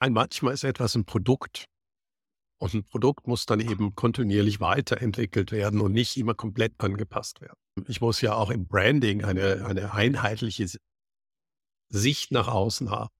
Ein 0.00 0.14
manchmal 0.14 0.54
ist 0.54 0.64
etwas 0.64 0.94
ein 0.96 1.04
Produkt. 1.04 1.66
Und 2.58 2.74
ein 2.74 2.84
Produkt 2.84 3.26
muss 3.26 3.46
dann 3.46 3.60
eben 3.60 3.94
kontinuierlich 3.94 4.60
weiterentwickelt 4.60 5.52
werden 5.52 5.80
und 5.80 5.92
nicht 5.92 6.16
immer 6.16 6.34
komplett 6.34 6.74
angepasst 6.78 7.40
werden. 7.40 7.56
Ich 7.86 8.00
muss 8.00 8.20
ja 8.20 8.34
auch 8.34 8.50
im 8.50 8.66
Branding 8.66 9.24
eine, 9.24 9.64
eine 9.64 9.94
einheitliche 9.94 10.66
Sicht 11.88 12.32
nach 12.32 12.48
außen 12.48 12.90
haben. 12.90 13.10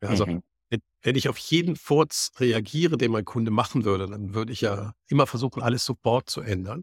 Also 0.00 0.26
mhm. 0.26 0.42
wenn, 0.70 0.80
wenn 1.02 1.16
ich 1.16 1.28
auf 1.28 1.38
jeden 1.38 1.76
Furz 1.76 2.32
reagiere, 2.38 2.96
den 2.96 3.10
mein 3.10 3.24
Kunde 3.24 3.50
machen 3.50 3.84
würde, 3.84 4.06
dann 4.06 4.34
würde 4.34 4.52
ich 4.52 4.60
ja 4.60 4.92
immer 5.08 5.26
versuchen, 5.26 5.62
alles 5.62 5.84
sofort 5.84 6.30
zu 6.30 6.40
ändern. 6.40 6.82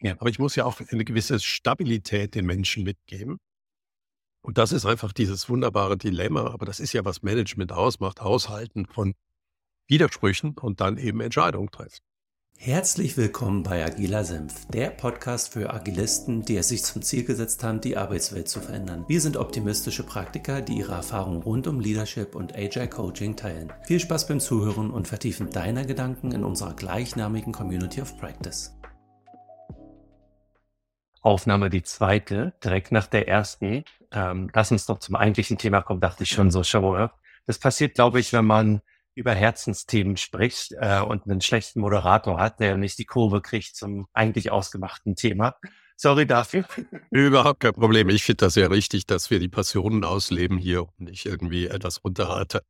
Ja. 0.00 0.12
Aber 0.18 0.28
ich 0.28 0.38
muss 0.38 0.56
ja 0.56 0.64
auch 0.64 0.80
eine 0.90 1.04
gewisse 1.04 1.40
Stabilität 1.40 2.34
den 2.34 2.44
Menschen 2.44 2.84
mitgeben. 2.84 3.38
Und 4.46 4.58
das 4.58 4.70
ist 4.70 4.86
einfach 4.86 5.12
dieses 5.12 5.48
wunderbare 5.48 5.98
Dilemma. 5.98 6.52
Aber 6.52 6.66
das 6.66 6.78
ist 6.78 6.92
ja, 6.92 7.04
was 7.04 7.22
Management 7.22 7.72
ausmacht, 7.72 8.20
aushalten 8.20 8.86
von 8.86 9.14
Widersprüchen 9.88 10.56
und 10.56 10.80
dann 10.80 10.98
eben 10.98 11.20
Entscheidungen 11.20 11.68
treffen. 11.72 11.98
Herzlich 12.56 13.16
willkommen 13.16 13.64
bei 13.64 13.84
Agiler 13.84 14.24
Senf, 14.24 14.66
der 14.68 14.90
Podcast 14.90 15.52
für 15.52 15.74
Agilisten, 15.74 16.42
die 16.44 16.56
es 16.56 16.68
sich 16.68 16.84
zum 16.84 17.02
Ziel 17.02 17.24
gesetzt 17.24 17.64
haben, 17.64 17.80
die 17.80 17.96
Arbeitswelt 17.96 18.48
zu 18.48 18.60
verändern. 18.60 19.04
Wir 19.08 19.20
sind 19.20 19.36
optimistische 19.36 20.04
Praktiker, 20.04 20.62
die 20.62 20.78
ihre 20.78 20.92
Erfahrungen 20.92 21.42
rund 21.42 21.66
um 21.66 21.80
Leadership 21.80 22.36
und 22.36 22.54
Agile 22.56 22.88
Coaching 22.88 23.34
teilen. 23.34 23.72
Viel 23.82 23.98
Spaß 23.98 24.28
beim 24.28 24.38
Zuhören 24.38 24.92
und 24.92 25.08
Vertiefen 25.08 25.50
deiner 25.50 25.84
Gedanken 25.84 26.30
in 26.30 26.44
unserer 26.44 26.74
gleichnamigen 26.74 27.52
Community 27.52 28.00
of 28.00 28.16
Practice. 28.16 28.72
Aufnahme 31.26 31.70
die 31.70 31.82
zweite, 31.82 32.54
direkt 32.62 32.92
nach 32.92 33.08
der 33.08 33.26
ersten. 33.26 33.84
Ähm, 34.12 34.48
lass 34.54 34.70
uns 34.70 34.86
doch 34.86 35.00
zum 35.00 35.16
eigentlichen 35.16 35.58
Thema 35.58 35.82
kommen, 35.82 36.00
dachte 36.00 36.22
ich 36.22 36.30
schon 36.30 36.52
so, 36.52 36.62
schau. 36.62 37.10
Das 37.46 37.58
passiert, 37.58 37.94
glaube 37.94 38.20
ich, 38.20 38.32
wenn 38.32 38.44
man 38.44 38.80
über 39.16 39.34
Herzensthemen 39.34 40.16
spricht 40.16 40.72
äh, 40.78 41.00
und 41.00 41.26
einen 41.26 41.40
schlechten 41.40 41.80
Moderator 41.80 42.38
hat, 42.38 42.60
der 42.60 42.76
nicht 42.76 42.98
die 42.98 43.06
Kurve 43.06 43.40
kriegt 43.40 43.74
zum 43.74 44.06
eigentlich 44.12 44.52
ausgemachten 44.52 45.16
Thema. 45.16 45.56
Sorry 45.96 46.26
dafür. 46.26 46.64
Überhaupt 47.10 47.58
kein 47.58 47.72
Problem. 47.72 48.08
Ich 48.08 48.22
finde 48.22 48.44
das 48.44 48.54
ja 48.54 48.68
richtig, 48.68 49.06
dass 49.06 49.28
wir 49.28 49.40
die 49.40 49.48
Passionen 49.48 50.04
ausleben 50.04 50.58
hier 50.58 50.82
und 50.82 51.00
nicht 51.00 51.26
irgendwie 51.26 51.66
etwas 51.66 52.04
runterhalten. 52.04 52.60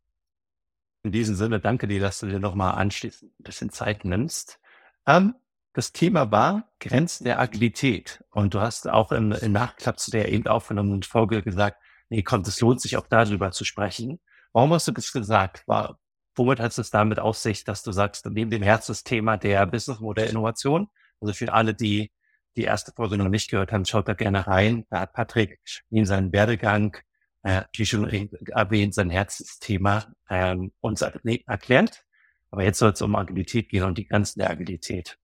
In 1.02 1.12
diesem 1.12 1.34
Sinne, 1.34 1.60
danke 1.60 1.88
dir, 1.88 2.00
dass 2.00 2.20
du 2.20 2.26
dir 2.26 2.38
nochmal 2.41 2.74
anschließend 2.76 3.32
ein 3.38 3.42
bisschen 3.42 3.70
Zeit 3.70 4.06
nimmst. 4.06 4.58
Ähm, 5.06 5.34
das 5.77 5.92
Thema 5.92 6.30
war 6.30 6.72
Grenzen 6.80 7.24
der 7.24 7.38
Agilität. 7.38 8.24
Und 8.30 8.55
du 8.55 8.60
hast 8.60 8.88
auch 8.88 9.12
im, 9.12 9.32
im 9.32 9.52
Nachklapp 9.52 10.00
zu 10.00 10.10
der 10.10 10.32
eben 10.32 10.46
aufgenommenen 10.46 11.02
Folge 11.02 11.42
gesagt, 11.42 11.82
nee, 12.08 12.22
komm, 12.22 12.41
es 12.41 12.62
lohnt 12.62 12.80
sich 12.80 12.96
auch 12.96 13.06
darüber 13.06 13.50
zu 13.50 13.66
sprechen. 13.66 14.19
Warum 14.54 14.72
hast 14.72 14.88
du 14.88 14.92
das 14.92 15.12
gesagt? 15.12 15.69
War, 15.69 15.98
Womit 16.34 16.60
hat 16.60 16.78
es 16.78 16.91
damit 16.91 17.19
auf 17.19 17.36
sich, 17.36 17.64
dass 17.64 17.82
du 17.82 17.92
sagst, 17.92 18.24
neben 18.24 18.50
dem 18.50 18.62
Herzensthema 18.62 19.36
der 19.36 19.66
Businessmodell-Innovation, 19.66 20.88
also 21.20 21.34
für 21.34 21.52
alle, 21.52 21.74
die 21.74 22.10
die 22.56 22.64
erste 22.64 22.92
Folge 22.92 23.19
noch 23.19 23.28
nicht 23.28 23.50
gehört 23.50 23.70
haben, 23.70 23.84
schaut 23.84 24.08
da 24.08 24.14
gerne 24.14 24.47
rein. 24.47 24.86
Da 24.88 25.00
hat 25.00 25.12
Patrick 25.12 25.60
in 25.91 26.06
seinen 26.06 26.32
Werdegang, 26.32 26.97
äh, 27.42 27.64
wie 27.74 27.84
schon 27.84 28.08
erwähnt, 28.48 28.94
sein 28.94 29.10
Herzensthema 29.10 30.06
ähm, 30.30 30.72
uns 30.80 31.02
erklärt. 31.02 32.04
Aber 32.50 32.64
jetzt 32.64 32.78
soll 32.78 32.92
es 32.92 33.02
um 33.02 33.14
Agilität 33.14 33.69
gehen 33.69 33.84
und 33.84 33.98
die 33.98 34.06
Grenzen 34.06 34.38
der 34.38 34.48
Agilität. 34.48 35.19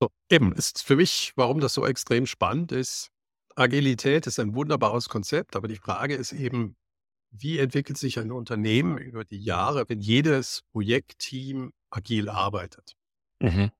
So, 0.00 0.10
eben, 0.30 0.52
ist 0.52 0.82
für 0.82 0.96
mich, 0.96 1.32
warum 1.36 1.60
das 1.60 1.74
so 1.74 1.86
extrem 1.86 2.26
spannend 2.26 2.72
ist. 2.72 3.08
Agilität 3.54 4.26
ist 4.26 4.38
ein 4.38 4.54
wunderbares 4.54 5.08
Konzept, 5.08 5.56
aber 5.56 5.68
die 5.68 5.76
Frage 5.76 6.14
ist 6.14 6.32
eben, 6.32 6.76
wie 7.30 7.58
entwickelt 7.58 7.98
sich 7.98 8.18
ein 8.18 8.30
Unternehmen 8.30 8.98
über 8.98 9.24
die 9.24 9.38
Jahre, 9.38 9.88
wenn 9.88 10.00
jedes 10.00 10.62
Projektteam 10.72 11.72
agil 11.90 12.28
arbeitet? 12.28 12.92
Mhm. 13.40 13.70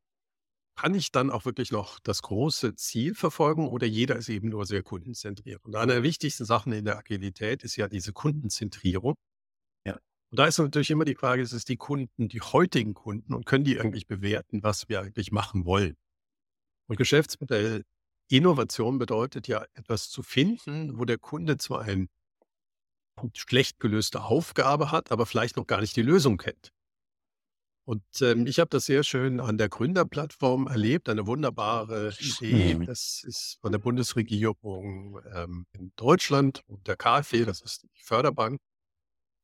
Kann 0.78 0.94
ich 0.94 1.10
dann 1.10 1.30
auch 1.30 1.44
wirklich 1.44 1.70
noch 1.70 1.98
das 2.00 2.22
große 2.22 2.74
Ziel 2.74 3.14
verfolgen 3.14 3.68
oder 3.68 3.86
jeder 3.86 4.16
ist 4.16 4.28
eben 4.28 4.48
nur 4.50 4.66
sehr 4.66 4.82
kundenzentriert? 4.82 5.64
Und 5.64 5.74
eine 5.76 5.94
der 5.94 6.02
wichtigsten 6.02 6.44
Sachen 6.44 6.72
in 6.72 6.84
der 6.84 6.98
Agilität 6.98 7.62
ist 7.64 7.76
ja 7.76 7.88
diese 7.88 8.12
Kundenzentrierung. 8.12 9.14
Ja. 9.86 9.94
Und 10.30 10.38
da 10.38 10.46
ist 10.46 10.58
natürlich 10.58 10.90
immer 10.90 11.06
die 11.06 11.14
Frage, 11.14 11.40
ist 11.40 11.52
es 11.52 11.64
die 11.64 11.76
Kunden, 11.76 12.28
die 12.28 12.40
heutigen 12.40 12.92
Kunden 12.92 13.32
und 13.32 13.46
können 13.46 13.64
die 13.64 13.80
eigentlich 13.80 14.06
bewerten, 14.06 14.62
was 14.62 14.88
wir 14.88 15.00
eigentlich 15.00 15.32
machen 15.32 15.64
wollen? 15.64 15.96
Und 16.86 16.96
Geschäftsmodell 16.96 17.84
Innovation 18.28 18.98
bedeutet 18.98 19.46
ja 19.48 19.64
etwas 19.74 20.10
zu 20.10 20.22
finden, 20.22 20.98
wo 20.98 21.04
der 21.04 21.18
Kunde 21.18 21.58
zwar 21.58 21.82
ein 21.82 22.08
schlecht 23.34 23.80
gelöste 23.80 24.22
Aufgabe 24.24 24.90
hat, 24.90 25.10
aber 25.10 25.26
vielleicht 25.26 25.56
noch 25.56 25.66
gar 25.66 25.80
nicht 25.80 25.96
die 25.96 26.02
Lösung 26.02 26.36
kennt. 26.36 26.72
Und 27.86 28.02
ähm, 28.20 28.48
ich 28.48 28.58
habe 28.58 28.68
das 28.68 28.84
sehr 28.84 29.04
schön 29.04 29.38
an 29.38 29.58
der 29.58 29.68
Gründerplattform 29.68 30.66
erlebt, 30.66 31.08
eine 31.08 31.28
wunderbare 31.28 32.12
Idee. 32.18 32.74
Mhm. 32.74 32.86
Das 32.86 33.22
ist 33.24 33.58
von 33.60 33.70
der 33.70 33.78
Bundesregierung 33.78 35.20
ähm, 35.32 35.66
in 35.72 35.92
Deutschland 35.94 36.62
und 36.66 36.88
der 36.88 36.96
KfW, 36.96 37.44
das 37.44 37.60
ist 37.60 37.84
die 37.84 38.02
Förderbank, 38.02 38.60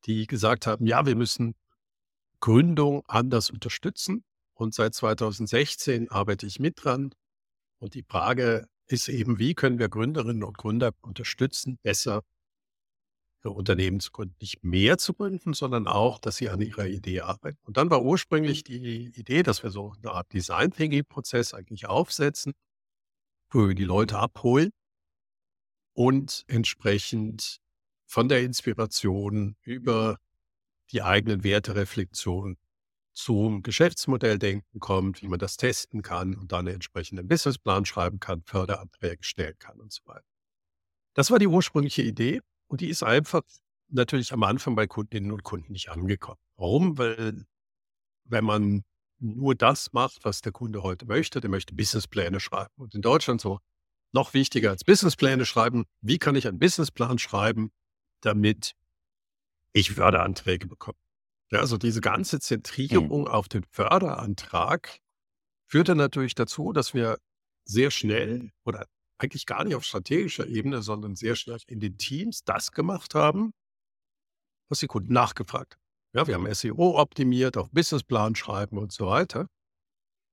die 0.05 0.27
gesagt 0.27 0.67
haben, 0.67 0.85
ja, 0.85 1.05
wir 1.05 1.15
müssen 1.15 1.55
Gründung 2.41 3.03
anders 3.07 3.49
unterstützen. 3.49 4.25
Und 4.55 4.75
seit 4.75 4.93
2016 4.93 6.11
arbeite 6.11 6.45
ich 6.45 6.59
mit 6.59 6.83
dran. 6.83 7.13
Und 7.83 7.95
die 7.95 8.03
Frage 8.03 8.69
ist 8.87 9.09
eben, 9.09 9.39
wie 9.39 9.55
können 9.55 9.77
wir 9.77 9.89
Gründerinnen 9.89 10.45
und 10.45 10.57
Gründer 10.57 10.93
unterstützen, 11.01 11.79
besser 11.83 12.23
Unternehmen 13.43 13.99
zu 13.99 14.09
gründen. 14.13 14.37
Nicht 14.39 14.63
mehr 14.63 14.97
zu 14.97 15.13
gründen, 15.13 15.51
sondern 15.51 15.85
auch, 15.85 16.17
dass 16.17 16.37
sie 16.37 16.47
an 16.47 16.61
ihrer 16.61 16.87
Idee 16.87 17.19
arbeiten. 17.19 17.59
Und 17.63 17.75
dann 17.75 17.89
war 17.89 18.01
ursprünglich 18.01 18.63
die 18.63 19.07
Idee, 19.07 19.43
dass 19.43 19.63
wir 19.63 19.69
so 19.69 19.95
eine 20.01 20.13
Art 20.13 20.31
Design 20.31 20.71
Thinking 20.71 21.03
Prozess 21.03 21.53
eigentlich 21.53 21.85
aufsetzen, 21.85 22.53
wo 23.51 23.67
wir 23.67 23.75
die 23.75 23.83
Leute 23.83 24.17
abholen 24.17 24.71
und 25.91 26.45
entsprechend 26.47 27.59
von 28.05 28.29
der 28.29 28.43
Inspiration 28.43 29.57
über 29.63 30.19
die 30.91 31.01
eigenen 31.01 31.43
Wertereflexion 31.43 32.55
zum 33.13 33.63
Geschäftsmodelldenken 33.63 34.79
kommt, 34.79 35.21
wie 35.21 35.27
man 35.27 35.39
das 35.39 35.57
testen 35.57 36.01
kann 36.01 36.35
und 36.35 36.51
dann 36.51 36.67
einen 36.67 36.75
entsprechenden 36.75 37.27
Businessplan 37.27 37.85
schreiben 37.85 38.19
kann, 38.19 38.41
Förderanträge 38.43 39.23
stellen 39.23 39.55
kann 39.59 39.79
und 39.79 39.91
so 39.91 40.01
weiter. 40.05 40.25
Das 41.13 41.29
war 41.31 41.39
die 41.39 41.47
ursprüngliche 41.47 42.01
Idee. 42.01 42.41
Und 42.67 42.81
die 42.81 42.89
ist 42.89 43.03
einfach 43.03 43.43
natürlich 43.89 44.33
am 44.33 44.43
Anfang 44.43 44.75
bei 44.75 44.87
Kundinnen 44.87 45.31
und 45.31 45.43
Kunden 45.43 45.73
nicht 45.73 45.89
angekommen. 45.89 46.39
Warum? 46.57 46.97
Weil 46.97 47.45
wenn 48.25 48.43
man 48.43 48.83
nur 49.19 49.55
das 49.55 49.93
macht, 49.93 50.25
was 50.25 50.41
der 50.41 50.51
Kunde 50.51 50.83
heute 50.83 51.05
möchte, 51.05 51.39
der 51.39 51.49
möchte 51.49 51.75
Businesspläne 51.75 52.39
schreiben. 52.39 52.73
Und 52.75 52.95
in 52.95 53.01
Deutschland 53.01 53.41
so 53.41 53.59
noch 54.11 54.33
wichtiger 54.33 54.71
als 54.71 54.83
Businesspläne 54.83 55.45
schreiben, 55.45 55.85
wie 56.01 56.17
kann 56.17 56.35
ich 56.35 56.47
einen 56.47 56.59
Businessplan 56.59 57.19
schreiben, 57.19 57.71
damit 58.21 58.73
ich 59.71 59.91
Förderanträge 59.91 60.67
bekomme. 60.67 60.97
Ja, 61.53 61.59
also 61.59 61.77
diese 61.77 62.01
ganze 62.01 62.39
Zentrierung 62.39 63.21
mhm. 63.21 63.27
auf 63.27 63.47
den 63.47 63.63
Förderantrag 63.69 64.97
führte 65.67 65.93
natürlich 65.93 66.33
dazu, 66.33 66.73
dass 66.73 66.95
wir 66.95 67.19
sehr 67.63 67.91
schnell 67.91 68.49
oder 68.65 68.87
eigentlich 69.19 69.45
gar 69.45 69.63
nicht 69.63 69.75
auf 69.75 69.83
strategischer 69.83 70.47
Ebene, 70.47 70.81
sondern 70.81 71.15
sehr 71.15 71.35
schnell 71.35 71.59
in 71.67 71.79
den 71.79 71.99
Teams 71.99 72.43
das 72.43 72.71
gemacht 72.71 73.13
haben, 73.13 73.53
was 74.67 74.79
die 74.79 74.87
Kunden 74.87 75.13
nachgefragt 75.13 75.75
haben. 75.75 75.81
Ja, 76.15 76.25
wir 76.25 76.33
haben 76.33 76.51
SEO 76.51 76.99
optimiert, 76.99 77.55
auf 77.55 77.69
Businessplan 77.69 78.33
schreiben 78.33 78.79
und 78.79 78.91
so 78.91 79.05
weiter. 79.05 79.47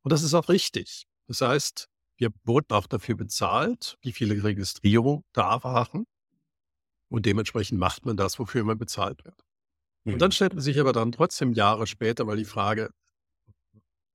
Und 0.02 0.12
das 0.12 0.22
ist 0.22 0.32
auch 0.32 0.48
richtig. 0.48 1.04
Das 1.26 1.42
heißt, 1.42 1.86
wir 2.16 2.30
wurden 2.44 2.72
auch 2.72 2.86
dafür 2.86 3.16
bezahlt, 3.16 3.98
wie 4.00 4.12
viele 4.12 4.42
Registrierungen 4.42 5.22
da 5.34 5.62
waren. 5.64 6.06
Und 7.10 7.26
dementsprechend 7.26 7.78
macht 7.78 8.06
man 8.06 8.16
das, 8.16 8.38
wofür 8.38 8.64
man 8.64 8.78
bezahlt 8.78 9.22
wird. 9.26 9.44
Mhm. 10.04 10.14
Und 10.14 10.18
dann 10.20 10.32
stellt 10.32 10.54
man 10.54 10.62
sich 10.62 10.78
aber 10.80 10.92
dann 10.92 11.12
trotzdem 11.12 11.52
Jahre 11.52 11.86
später 11.86 12.24
mal 12.24 12.36
die 12.36 12.44
Frage, 12.44 12.90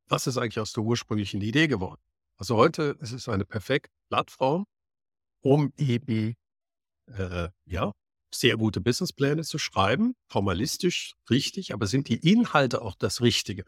was 0.08 0.28
ist 0.28 0.38
eigentlich 0.38 0.60
aus 0.60 0.74
der 0.74 0.84
ursprünglichen 0.84 1.42
Idee 1.42 1.68
geworden? 1.68 2.02
Also 2.38 2.58
heute 2.58 2.98
ist 3.00 3.12
es 3.12 3.30
eine 3.30 3.46
perfekte 3.46 3.92
Plattform, 4.10 4.66
um 5.42 5.72
eben 5.78 6.36
äh, 7.08 7.50
ja, 7.66 7.92
sehr 8.34 8.58
gute 8.58 8.82
Businesspläne 8.82 9.44
zu 9.44 9.58
schreiben, 9.58 10.16
formalistisch 10.30 11.14
richtig, 11.30 11.74
aber 11.74 11.88
sind 11.88 12.10
die 12.10 12.32
Inhalte 12.32 12.82
auch 12.82 12.96
das 12.96 13.22
Richtige? 13.22 13.66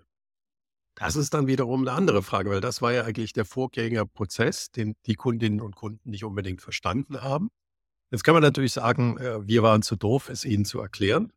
Das 0.96 1.16
ist 1.16 1.34
dann 1.34 1.48
wiederum 1.48 1.82
eine 1.82 1.92
andere 1.92 2.24
Frage, 2.24 2.50
weil 2.50 2.62
das 2.62 2.82
war 2.82 2.92
ja 2.92 3.04
eigentlich 3.04 3.32
der 3.32 3.46
Vorgängerprozess, 3.46 4.72
den 4.72 4.96
die 5.06 5.14
Kundinnen 5.14 5.62
und 5.62 5.76
Kunden 5.76 6.10
nicht 6.10 6.24
unbedingt 6.24 6.62
verstanden 6.62 7.22
haben. 7.22 7.50
Jetzt 8.10 8.24
kann 8.24 8.34
man 8.34 8.42
natürlich 8.42 8.74
sagen, 8.74 9.18
äh, 9.18 9.46
wir 9.48 9.64
waren 9.64 9.84
zu 9.84 9.96
doof, 9.96 10.30
es 10.30 10.44
ihnen 10.44 10.66
zu 10.66 10.80
erklären. 10.80 11.32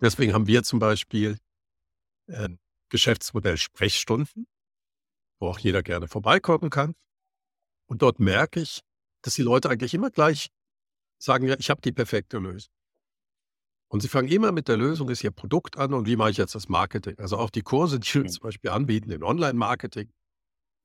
Deswegen 0.00 0.32
haben 0.32 0.46
wir 0.46 0.62
zum 0.62 0.78
Beispiel 0.78 1.38
äh, 2.28 2.48
Geschäftsmodell 2.90 3.56
Sprechstunden 3.56 4.46
wo 5.38 5.48
auch 5.48 5.58
jeder 5.58 5.82
gerne 5.82 6.08
vorbeikommen 6.08 6.70
kann. 6.70 6.94
Und 7.88 8.02
dort 8.02 8.20
merke 8.20 8.60
ich, 8.60 8.80
dass 9.22 9.34
die 9.34 9.42
Leute 9.42 9.68
eigentlich 9.70 9.94
immer 9.94 10.10
gleich 10.10 10.48
sagen, 11.18 11.46
ja, 11.46 11.56
ich 11.58 11.70
habe 11.70 11.80
die 11.80 11.92
perfekte 11.92 12.38
Lösung. 12.38 12.72
Und 13.88 14.00
sie 14.00 14.08
fangen 14.08 14.28
immer 14.28 14.50
mit 14.50 14.66
der 14.68 14.76
Lösung, 14.76 15.08
ist 15.10 15.22
ihr 15.22 15.30
Produkt 15.30 15.76
an 15.76 15.94
und 15.94 16.06
wie 16.06 16.16
mache 16.16 16.30
ich 16.30 16.36
jetzt 16.38 16.54
das 16.54 16.68
Marketing? 16.68 17.18
Also 17.18 17.36
auch 17.36 17.50
die 17.50 17.62
Kurse, 17.62 18.00
die 18.00 18.14
wir 18.14 18.22
Mhm. 18.22 18.28
zum 18.28 18.42
Beispiel 18.42 18.70
anbieten 18.70 19.10
in 19.10 19.22
Online-Marketing, 19.22 20.10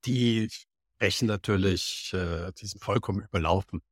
die 0.06 0.48
sprechen 0.50 1.26
natürlich, 1.26 2.12
äh, 2.14 2.52
die 2.52 2.66
sind 2.66 2.80
vollkommen 2.82 3.22
überlaufen. 3.22 3.82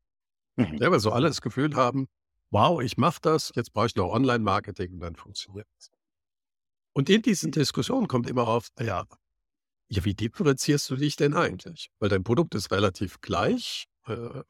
Mhm. 0.56 0.76
Ja, 0.80 0.90
weil 0.90 1.00
so 1.00 1.10
alle 1.10 1.26
das 1.28 1.40
Gefühl 1.40 1.74
haben, 1.74 2.06
wow, 2.50 2.80
ich 2.82 2.96
mache 2.96 3.20
das, 3.22 3.52
jetzt 3.54 3.72
brauche 3.72 3.86
ich 3.86 3.96
noch 3.96 4.10
Online-Marketing 4.10 4.94
und 4.94 5.00
dann 5.00 5.16
funktioniert 5.16 5.68
es. 5.78 5.90
Und 6.92 7.08
in 7.08 7.22
diesen 7.22 7.52
Diskussionen 7.52 8.08
kommt 8.08 8.28
immer 8.28 8.48
auf, 8.48 8.68
ja, 8.78 9.06
ja, 9.92 10.04
wie 10.04 10.14
differenzierst 10.14 10.88
du 10.90 10.96
dich 10.96 11.16
denn 11.16 11.34
eigentlich? 11.34 11.90
Weil 11.98 12.08
dein 12.08 12.22
Produkt 12.22 12.54
ist 12.54 12.70
relativ 12.70 13.20
gleich. 13.20 13.86
Äh, 14.06 14.42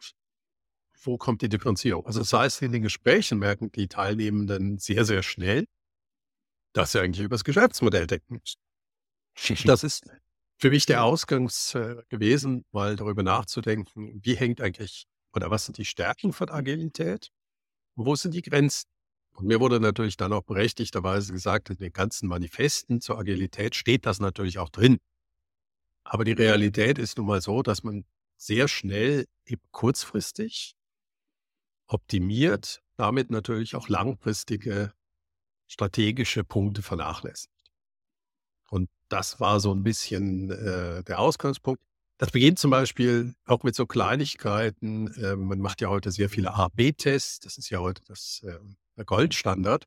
wo 1.02 1.17
kommt 1.17 1.41
die 1.41 1.49
Differenzierung? 1.49 2.05
Also 2.05 2.20
das 2.20 2.32
heißt, 2.32 2.62
in 2.62 2.73
den 2.73 2.82
Gesprächen 2.82 3.38
merken 3.38 3.73
die 3.73 3.88
Teilnehmenden 3.88 4.79
sehr, 4.79 5.06
sehr 5.06 5.23
schnell, 5.23 5.64
dass 6.75 6.93
sie 6.93 7.00
eigentlich 7.00 7.25
über 7.25 7.35
das 7.35 7.44
Geschäftsmodell 7.44 8.06
denken 8.06 8.35
müssen. 8.35 8.61
Das 9.67 9.82
ist 9.85 10.05
für 10.58 10.69
mich 10.69 10.85
der 10.85 11.05
Ausgangs 11.05 11.75
äh, 11.75 12.02
gewesen, 12.11 12.67
mal 12.73 12.97
darüber 12.97 13.23
nachzudenken, 13.23 14.20
wie 14.23 14.35
hängt 14.35 14.61
eigentlich 14.61 15.06
oder 15.32 15.50
was 15.50 15.64
sind 15.64 15.79
die 15.79 15.87
Stärken 15.87 16.35
von 16.35 16.50
Agilität 16.50 17.31
wo 18.06 18.14
sind 18.14 18.35
die 18.35 18.43
Grenzen? 18.43 18.88
Und 19.35 19.47
mir 19.47 19.61
wurde 19.61 19.81
natürlich 19.81 20.17
dann 20.17 20.32
auch 20.32 20.43
berechtigterweise 20.43 21.32
gesagt, 21.32 21.70
in 21.70 21.79
den 21.79 21.93
ganzen 21.93 22.29
Manifesten 22.29 23.00
zur 23.00 23.19
Agilität 23.19 23.75
steht 23.75 24.06
das 24.06 24.20
natürlich 24.20 24.58
auch 24.58 24.69
drin. 24.69 24.99
Aber 26.05 26.25
die 26.25 26.32
Realität 26.32 26.99
ist 26.99 27.17
nun 27.19 27.26
mal 27.26 27.41
so, 27.41 27.62
dass 27.62 27.82
man 27.82 28.05
sehr 28.37 28.69
schnell 28.69 29.26
eben 29.47 29.62
kurzfristig 29.70 30.75
optimiert, 31.87 32.82
damit 32.97 33.31
natürlich 33.31 33.76
auch 33.76 33.88
langfristige 33.88 34.93
strategische 35.67 36.43
Punkte 36.43 36.82
vernachlässigt. 36.82 37.52
Und 38.70 38.88
das 39.08 39.41
war 39.41 39.61
so 39.61 39.73
ein 39.73 39.82
bisschen 39.82 40.50
äh, 40.50 41.02
der 41.05 41.19
Ausgangspunkt. 41.19 41.82
Das 42.20 42.32
beginnt 42.32 42.58
zum 42.58 42.70
Beispiel 42.70 43.34
auch 43.46 43.62
mit 43.62 43.75
so 43.75 43.87
Kleinigkeiten. 43.87 45.11
Äh, 45.14 45.37
man 45.37 45.58
macht 45.58 45.81
ja 45.81 45.88
heute 45.88 46.11
sehr 46.11 46.28
viele 46.28 46.52
A-B-Tests. 46.52 47.40
Das 47.40 47.56
ist 47.56 47.70
ja 47.70 47.78
heute 47.78 48.02
das, 48.05 48.43
äh, 48.44 48.58
der 48.99 49.06
Goldstandard. 49.06 49.87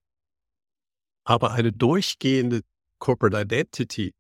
Aber 1.26 1.52
eine 1.52 1.72
durchgehende 1.72 2.62
Corporate 2.98 3.40
Identity 3.40 4.16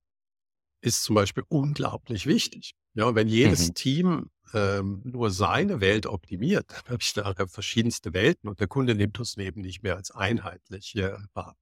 ist 0.81 1.01
zum 1.01 1.15
Beispiel 1.15 1.43
unglaublich 1.47 2.27
wichtig. 2.27 2.75
Ja, 2.93 3.05
und 3.05 3.15
wenn 3.15 3.27
jedes 3.27 3.69
Mhm. 3.69 3.73
Team 3.73 4.29
ähm, 4.53 5.01
nur 5.03 5.31
seine 5.31 5.81
Welt 5.81 6.05
optimiert, 6.05 6.67
dann 6.69 6.85
habe 6.85 7.01
ich 7.01 7.13
da 7.13 7.33
verschiedenste 7.47 8.13
Welten 8.13 8.47
und 8.47 8.59
der 8.59 8.67
Kunde 8.67 8.93
nimmt 8.93 9.17
uns 9.17 9.35
eben 9.37 9.61
nicht 9.61 9.81
mehr 9.81 9.95
als 9.95 10.11
einheitlich 10.11 10.95
äh, 10.97 11.17
wahr. 11.33 11.57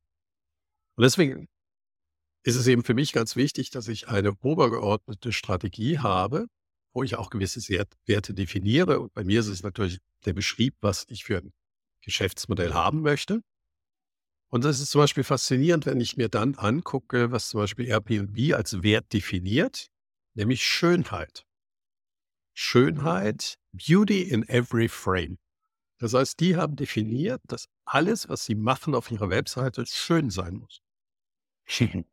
Und 0.98 1.04
deswegen 1.04 1.48
ist 2.44 2.56
es 2.56 2.68
eben 2.68 2.84
für 2.84 2.94
mich 2.94 3.14
ganz 3.14 3.36
wichtig, 3.36 3.70
dass 3.70 3.88
ich 3.88 4.08
eine 4.08 4.34
obergeordnete 4.42 5.32
Strategie 5.32 6.00
habe, 6.00 6.48
wo 6.94 7.04
ich 7.04 7.16
auch 7.16 7.30
gewisse 7.30 7.60
Wert- 7.70 7.96
Werte 8.06 8.34
definiere. 8.34 9.00
Und 9.00 9.14
bei 9.14 9.24
mir 9.24 9.40
ist 9.40 9.48
es 9.48 9.64
natürlich 9.64 10.00
der 10.26 10.34
Beschrieb, 10.34 10.76
was 10.82 11.06
ich 11.08 11.24
für 11.24 11.38
ein 11.38 11.54
Geschäftsmodell 12.02 12.74
haben 12.74 13.02
möchte. 13.02 13.42
Und 14.50 14.66
das 14.66 14.80
ist 14.82 14.92
zum 14.92 15.00
Beispiel 15.00 15.24
faszinierend, 15.24 15.86
wenn 15.86 16.02
ich 16.02 16.18
mir 16.18 16.28
dann 16.28 16.56
angucke, 16.56 17.32
was 17.32 17.50
zum 17.50 17.62
Beispiel 17.62 17.88
Airbnb 17.88 18.54
als 18.54 18.84
Wert 18.84 19.14
definiert, 19.14 19.88
nämlich 20.34 20.64
Schönheit. 20.66 21.46
Schönheit, 22.54 23.56
Beauty 23.72 24.24
in 24.24 24.48
every 24.50 24.90
frame. 24.90 25.38
Das 26.00 26.14
heißt, 26.14 26.40
die 26.40 26.58
haben 26.58 26.76
definiert, 26.76 27.42
dass 27.48 27.68
alles, 27.86 28.28
was 28.28 28.44
sie 28.44 28.56
machen 28.56 28.94
auf 28.94 29.10
ihrer 29.12 29.30
Webseite, 29.30 29.86
schön 29.86 30.30
sein 30.30 30.56
muss. 30.56 30.82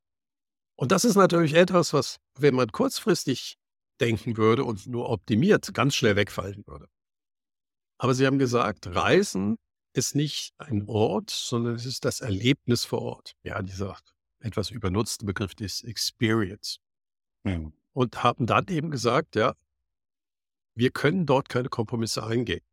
Und 0.78 0.92
das 0.92 1.04
ist 1.04 1.16
natürlich 1.16 1.54
etwas, 1.54 1.92
was, 1.92 2.20
wenn 2.36 2.54
man 2.54 2.70
kurzfristig 2.70 3.58
denken 4.00 4.36
würde 4.36 4.62
und 4.62 4.86
nur 4.86 5.10
optimiert, 5.10 5.74
ganz 5.74 5.96
schnell 5.96 6.14
wegfallen 6.14 6.64
würde. 6.66 6.88
Aber 7.98 8.14
Sie 8.14 8.24
haben 8.24 8.38
gesagt, 8.38 8.86
Reisen 8.86 9.58
ist 9.92 10.14
nicht 10.14 10.54
ein 10.58 10.84
Ort, 10.86 11.30
sondern 11.30 11.74
es 11.74 11.84
ist 11.84 12.04
das 12.04 12.20
Erlebnis 12.20 12.84
vor 12.84 13.02
Ort. 13.02 13.32
Ja, 13.42 13.60
dieser 13.60 13.98
etwas 14.38 14.70
übernutzte 14.70 15.26
Begriff 15.26 15.56
des 15.56 15.82
Experience. 15.82 16.78
Mhm. 17.42 17.72
Und 17.92 18.22
haben 18.22 18.46
dann 18.46 18.68
eben 18.68 18.92
gesagt, 18.92 19.34
ja, 19.34 19.54
wir 20.76 20.92
können 20.92 21.26
dort 21.26 21.48
keine 21.48 21.68
Kompromisse 21.68 22.24
eingehen. 22.24 22.64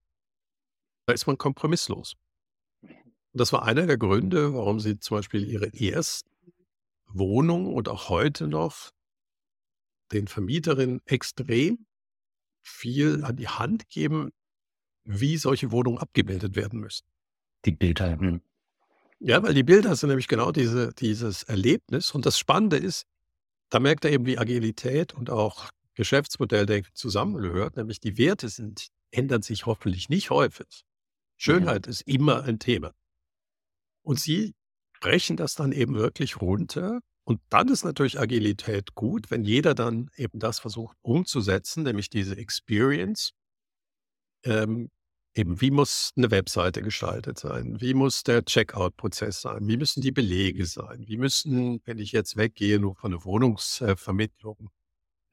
Da 1.08 1.14
ist 1.14 1.26
man 1.26 1.40
kompromisslos. 1.40 2.14
Und 2.84 3.02
das 3.32 3.52
war 3.52 3.64
einer 3.64 3.88
der 3.88 3.98
Gründe, 3.98 4.54
warum 4.54 4.80
Sie 4.80 5.00
zum 5.00 5.18
Beispiel 5.18 5.44
Ihre 5.44 5.74
ersten 5.74 6.30
Wohnung 7.18 7.74
und 7.74 7.90
auch 7.90 8.10
heute 8.10 8.48
noch 8.48 8.92
den 10.12 10.28
Vermieterinnen 10.28 11.02
extrem 11.06 11.86
viel 12.62 13.24
an 13.24 13.36
die 13.36 13.48
Hand 13.48 13.90
geben, 13.90 14.32
wie 15.04 15.38
solche 15.38 15.72
Wohnungen 15.72 16.00
abgebildet 16.00 16.56
werden 16.56 16.80
müssen. 16.80 17.06
Die 17.66 17.72
Bilder. 17.72 18.18
Mhm. 18.18 18.42
Ja, 19.20 19.42
weil 19.44 19.54
die 19.54 19.64
Bilder 19.64 19.96
sind 19.96 20.10
nämlich 20.10 20.28
genau 20.28 20.52
diese, 20.52 20.94
dieses 20.94 21.44
Erlebnis. 21.44 22.12
Und 22.12 22.26
das 22.26 22.38
Spannende 22.38 22.78
ist, 22.78 23.06
da 23.70 23.80
merkt 23.80 24.06
er 24.06 24.12
eben, 24.12 24.26
wie 24.26 24.38
Agilität 24.38 25.14
und 25.14 25.30
auch 25.30 25.70
Geschäftsmodelldenken 25.96 26.94
zusammengehört, 26.94 27.78
nämlich 27.78 28.00
die 28.00 28.18
Werte 28.18 28.50
sind, 28.50 28.90
ändern 29.12 29.42
sich 29.42 29.66
hoffentlich 29.66 30.10
nicht 30.10 30.30
häufig. 30.30 30.86
Schönheit 31.38 31.88
ist 31.88 32.02
immer 32.02 32.44
ein 32.44 32.60
Thema. 32.60 32.94
Und 34.04 34.20
sie 34.20 34.54
brechen 35.06 35.38
das 35.38 35.54
dann 35.54 35.72
eben 35.72 35.94
wirklich 35.94 36.42
runter. 36.42 37.00
Und 37.26 37.40
dann 37.50 37.68
ist 37.68 37.86
natürlich 37.86 38.20
Agilität 38.20 38.96
gut, 38.96 39.30
wenn 39.30 39.44
jeder 39.44 39.76
dann 39.76 40.10
eben 40.16 40.40
das 40.40 40.58
versucht 40.58 40.98
umzusetzen, 41.04 41.84
nämlich 41.84 42.10
diese 42.10 42.36
Experience. 42.38 43.32
Ähm, 44.44 44.90
eben, 45.36 45.62
wie 45.62 45.70
muss 45.70 46.12
eine 46.18 46.32
Webseite 46.32 46.82
gestaltet 46.82 47.38
sein? 47.38 47.80
Wie 47.80 47.94
muss 47.94 48.24
der 48.24 48.46
Checkout-Prozess 48.46 49.42
sein? 49.42 49.68
Wie 49.68 49.78
müssen 49.78 50.02
die 50.02 50.12
Belege 50.12 50.66
sein? 50.66 51.04
Wie 51.06 51.18
müssen, 51.18 51.82
wenn 51.86 52.00
ich 52.00 52.12
jetzt 52.12 52.36
weggehe, 52.36 52.80
nur 52.80 52.96
von 52.96 53.12
der 53.12 53.24
Wohnungsvermittlung, 53.26 54.72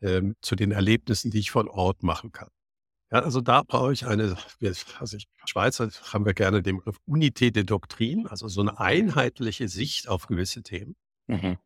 ähm, 0.03 0.37
zu 0.43 0.55
den 0.55 0.73
Erlebnissen, 0.73 1.31
die 1.31 1.39
ich 1.39 1.51
von 1.51 1.67
Ort 1.69 2.03
machen 2.03 2.31
kann? 2.31 2.51
Ja, 3.13 3.21
also 3.21 3.43
da 3.43 3.63
brauche 3.63 3.93
ich 3.93 4.07
eine, 4.07 4.39
also 4.99 5.17
ich, 5.19 5.29
Schweizer 5.45 5.91
haben 6.13 6.25
wir 6.25 6.33
gerne 6.33 6.63
den 6.63 6.79
Begriff 6.79 6.97
Unité 7.07 7.51
de 7.51 7.63
Doktrin, 7.63 8.27
also 8.27 8.49
so 8.49 8.63
eine 8.63 8.81
einheitliche 8.81 9.69
Sicht 9.69 10.09
auf 10.09 10.27
gewisse 10.27 10.63
Themen. 10.63 10.97
Mhm. 11.27 11.59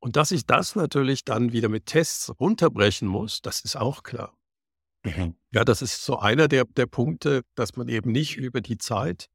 Und 0.00 0.16
dass 0.16 0.32
ich 0.32 0.46
das 0.46 0.74
natürlich 0.74 1.24
dann 1.24 1.52
wieder 1.52 1.68
mit 1.68 1.86
Tests 1.86 2.32
runterbrechen 2.40 3.06
muss, 3.06 3.42
das 3.42 3.60
ist 3.60 3.76
auch 3.76 4.02
klar. 4.02 4.36
Mhm. 5.04 5.36
Ja, 5.52 5.64
das 5.64 5.82
ist 5.82 6.04
so 6.04 6.18
einer 6.18 6.48
der, 6.48 6.64
der 6.64 6.86
Punkte, 6.86 7.44
dass 7.54 7.76
man 7.76 7.88
eben 7.88 8.10
nicht 8.10 8.36
über 8.36 8.60
die 8.60 8.78
Zeit 8.78 9.30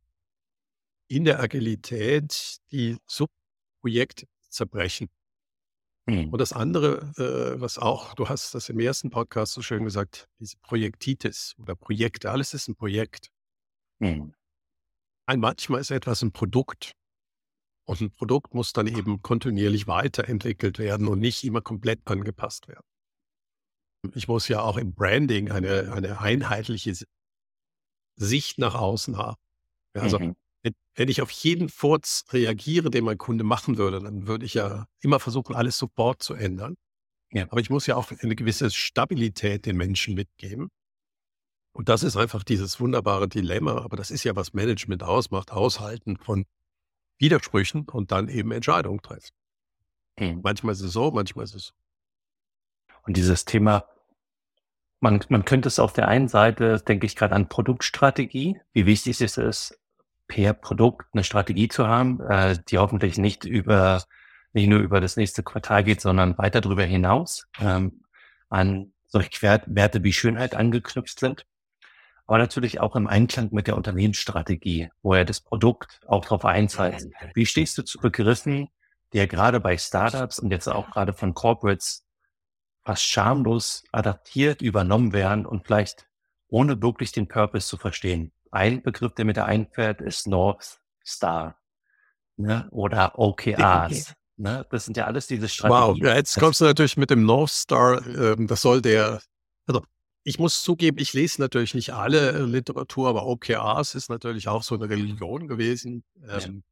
in 1.07 1.23
der 1.23 1.39
Agilität 1.39 2.57
die 2.71 2.97
Subprojekte 3.05 4.27
zerbrechen. 4.49 5.07
Mhm. 6.07 6.29
Und 6.29 6.39
das 6.39 6.53
andere, 6.53 7.13
äh, 7.17 7.59
was 7.59 7.77
auch, 7.77 8.13
du 8.13 8.29
hast 8.29 8.53
das 8.53 8.69
im 8.69 8.79
ersten 8.79 9.09
Podcast 9.09 9.53
so 9.53 9.61
schön 9.61 9.83
gesagt, 9.83 10.27
diese 10.39 10.57
Projektitis 10.57 11.55
oder 11.59 11.75
Projekte, 11.75 12.29
alles 12.29 12.53
ist 12.53 12.67
ein 12.67 12.75
Projekt. 12.75 13.31
Mhm. 13.99 14.33
Ein 15.25 15.39
manchmal 15.39 15.81
ist 15.81 15.91
etwas 15.91 16.21
ein 16.21 16.31
Produkt. 16.31 16.93
Und 17.87 18.01
ein 18.01 18.11
Produkt 18.11 18.53
muss 18.53 18.73
dann 18.73 18.87
eben 18.87 19.21
kontinuierlich 19.21 19.87
weiterentwickelt 19.87 20.79
werden 20.79 21.07
und 21.07 21.19
nicht 21.19 21.43
immer 21.43 21.61
komplett 21.61 22.01
angepasst 22.05 22.67
werden. 22.67 22.85
Ich 24.13 24.27
muss 24.27 24.47
ja 24.47 24.61
auch 24.61 24.77
im 24.77 24.93
Branding 24.93 25.51
eine, 25.51 25.91
eine 25.93 26.19
einheitliche 26.19 26.93
Sicht 28.15 28.59
nach 28.59 28.75
außen 28.75 29.17
haben. 29.17 29.37
Ja, 29.95 30.01
also 30.03 30.19
Mhm. 30.19 30.35
Wenn, 30.95 31.09
ich 31.09 31.21
auf 31.21 31.31
jeden 31.31 31.69
Furz 31.69 32.25
reagiere, 32.31 32.89
den 32.89 33.03
mein 33.03 33.17
Kunde 33.17 33.43
machen 33.43 33.77
würde, 33.77 33.99
dann 33.99 34.27
würde 34.27 34.45
ich 34.45 34.53
ja 34.55 34.87
immer 35.01 35.19
versuchen, 35.19 35.55
alles 35.55 35.77
sofort 35.77 36.23
zu 36.23 36.33
ändern. 36.33 36.75
Ja. 37.31 37.43
Aber 37.49 37.59
ich 37.59 37.69
muss 37.69 37.87
ja 37.87 37.95
auch 37.95 38.11
eine 38.21 38.35
gewisse 38.35 38.71
Stabilität 38.71 39.65
den 39.65 39.77
Menschen 39.77 40.15
mitgeben. 40.15 40.69
Und 41.73 41.89
das 41.89 42.03
ist 42.03 42.15
einfach 42.15 42.43
dieses 42.43 42.79
wunderbare 42.79 43.27
Dilemma. 43.27 43.81
Aber 43.83 43.97
das 43.97 44.11
ist 44.11 44.23
ja, 44.23 44.35
was 44.35 44.53
Management 44.53 45.03
ausmacht, 45.03 45.51
aushalten 45.51 46.17
von 46.17 46.45
Widersprüchen 47.17 47.87
und 47.89 48.11
dann 48.11 48.29
eben 48.29 48.51
Entscheidungen 48.51 49.01
treffen. 49.01 49.31
Mhm. 50.17 50.41
Manchmal 50.43 50.73
ist 50.73 50.81
es 50.81 50.93
so, 50.93 51.11
manchmal 51.11 51.45
ist 51.45 51.55
es 51.55 51.67
so. 51.67 51.73
Und 53.03 53.17
dieses 53.17 53.45
Thema, 53.45 53.85
man, 54.99 55.23
man 55.29 55.45
könnte 55.45 55.67
es 55.67 55.77
auf 55.77 55.93
der 55.93 56.07
einen 56.07 56.27
Seite, 56.27 56.79
denke 56.79 57.05
ich 57.05 57.15
gerade 57.15 57.35
an 57.35 57.49
Produktstrategie. 57.49 58.59
Wie 58.73 58.85
wichtig 58.85 59.21
ist 59.21 59.37
es, 59.37 59.77
per 60.27 60.53
Produkt 60.53 61.07
eine 61.13 61.23
Strategie 61.23 61.67
zu 61.67 61.87
haben, 61.87 62.19
äh, 62.21 62.57
die 62.67 62.77
hoffentlich 62.77 63.17
nicht 63.17 63.45
über, 63.45 64.03
nicht 64.53 64.67
nur 64.67 64.79
über 64.79 65.01
das 65.01 65.17
nächste 65.17 65.43
Quartal 65.43 65.83
geht, 65.83 66.01
sondern 66.01 66.37
weiter 66.37 66.61
darüber 66.61 66.83
hinaus, 66.83 67.47
ähm, 67.59 68.01
an 68.49 68.91
solche 69.07 69.41
Werte 69.41 70.03
wie 70.03 70.13
Schönheit 70.13 70.55
angeknüpft 70.55 71.19
sind. 71.19 71.45
aber 72.27 72.37
natürlich 72.39 72.79
auch 72.79 72.95
im 72.95 73.07
Einklang 73.07 73.49
mit 73.51 73.67
der 73.67 73.77
Unternehmensstrategie, 73.77 74.89
wo 75.03 75.13
er 75.13 75.25
das 75.25 75.41
Produkt 75.41 76.01
auch 76.07 76.23
darauf 76.23 76.45
einzahlt. 76.45 77.07
Wie 77.33 77.45
stehst 77.45 77.77
du 77.77 77.83
zu 77.83 77.99
Begriffen, 77.99 78.69
die 79.13 79.17
ja 79.19 79.25
gerade 79.27 79.59
bei 79.59 79.77
Startups 79.77 80.39
und 80.39 80.51
jetzt 80.51 80.67
auch 80.67 80.89
gerade 80.89 81.13
von 81.13 81.33
Corporates 81.33 82.03
fast 82.83 83.03
schamlos 83.03 83.83
adaptiert, 83.91 84.61
übernommen 84.61 85.13
werden 85.13 85.45
und 85.45 85.65
vielleicht 85.65 86.07
ohne 86.47 86.81
wirklich 86.81 87.11
den 87.11 87.27
Purpose 87.27 87.67
zu 87.67 87.77
verstehen? 87.77 88.31
Ein 88.55 88.81
Begriff, 88.81 89.13
der 89.15 89.25
mir 89.25 89.33
da 89.33 89.43
einfällt, 89.43 89.99
ist 89.99 90.27
North 90.27 90.79
Star 91.05 91.59
ne? 92.37 92.67
oder 92.71 93.19
OKRs. 93.19 94.13
Ne? 94.37 94.65
Das 94.69 94.85
sind 94.85 94.95
ja 94.95 95.05
alles 95.05 95.27
diese 95.27 95.49
Strategien. 95.49 95.87
Wow, 95.87 95.97
ja, 95.97 96.15
jetzt 96.15 96.39
kommst 96.39 96.61
du 96.61 96.65
natürlich 96.65 96.95
mit 96.95 97.09
dem 97.09 97.25
North 97.25 97.51
Star. 97.51 98.05
Ähm, 98.07 98.47
das 98.47 98.61
soll 98.61 98.81
der, 98.81 99.21
also 99.65 99.83
ich 100.23 100.39
muss 100.39 100.63
zugeben, 100.63 100.97
ich 100.99 101.11
lese 101.11 101.41
natürlich 101.41 101.73
nicht 101.73 101.93
alle 101.93 102.31
äh, 102.31 102.41
Literatur, 102.43 103.09
aber 103.09 103.25
OKRs 103.25 103.93
ist 103.93 104.09
natürlich 104.09 104.47
auch 104.47 104.63
so 104.63 104.75
eine 104.75 104.89
Religion 104.89 105.49
gewesen. 105.49 106.05
Ähm, 106.25 106.63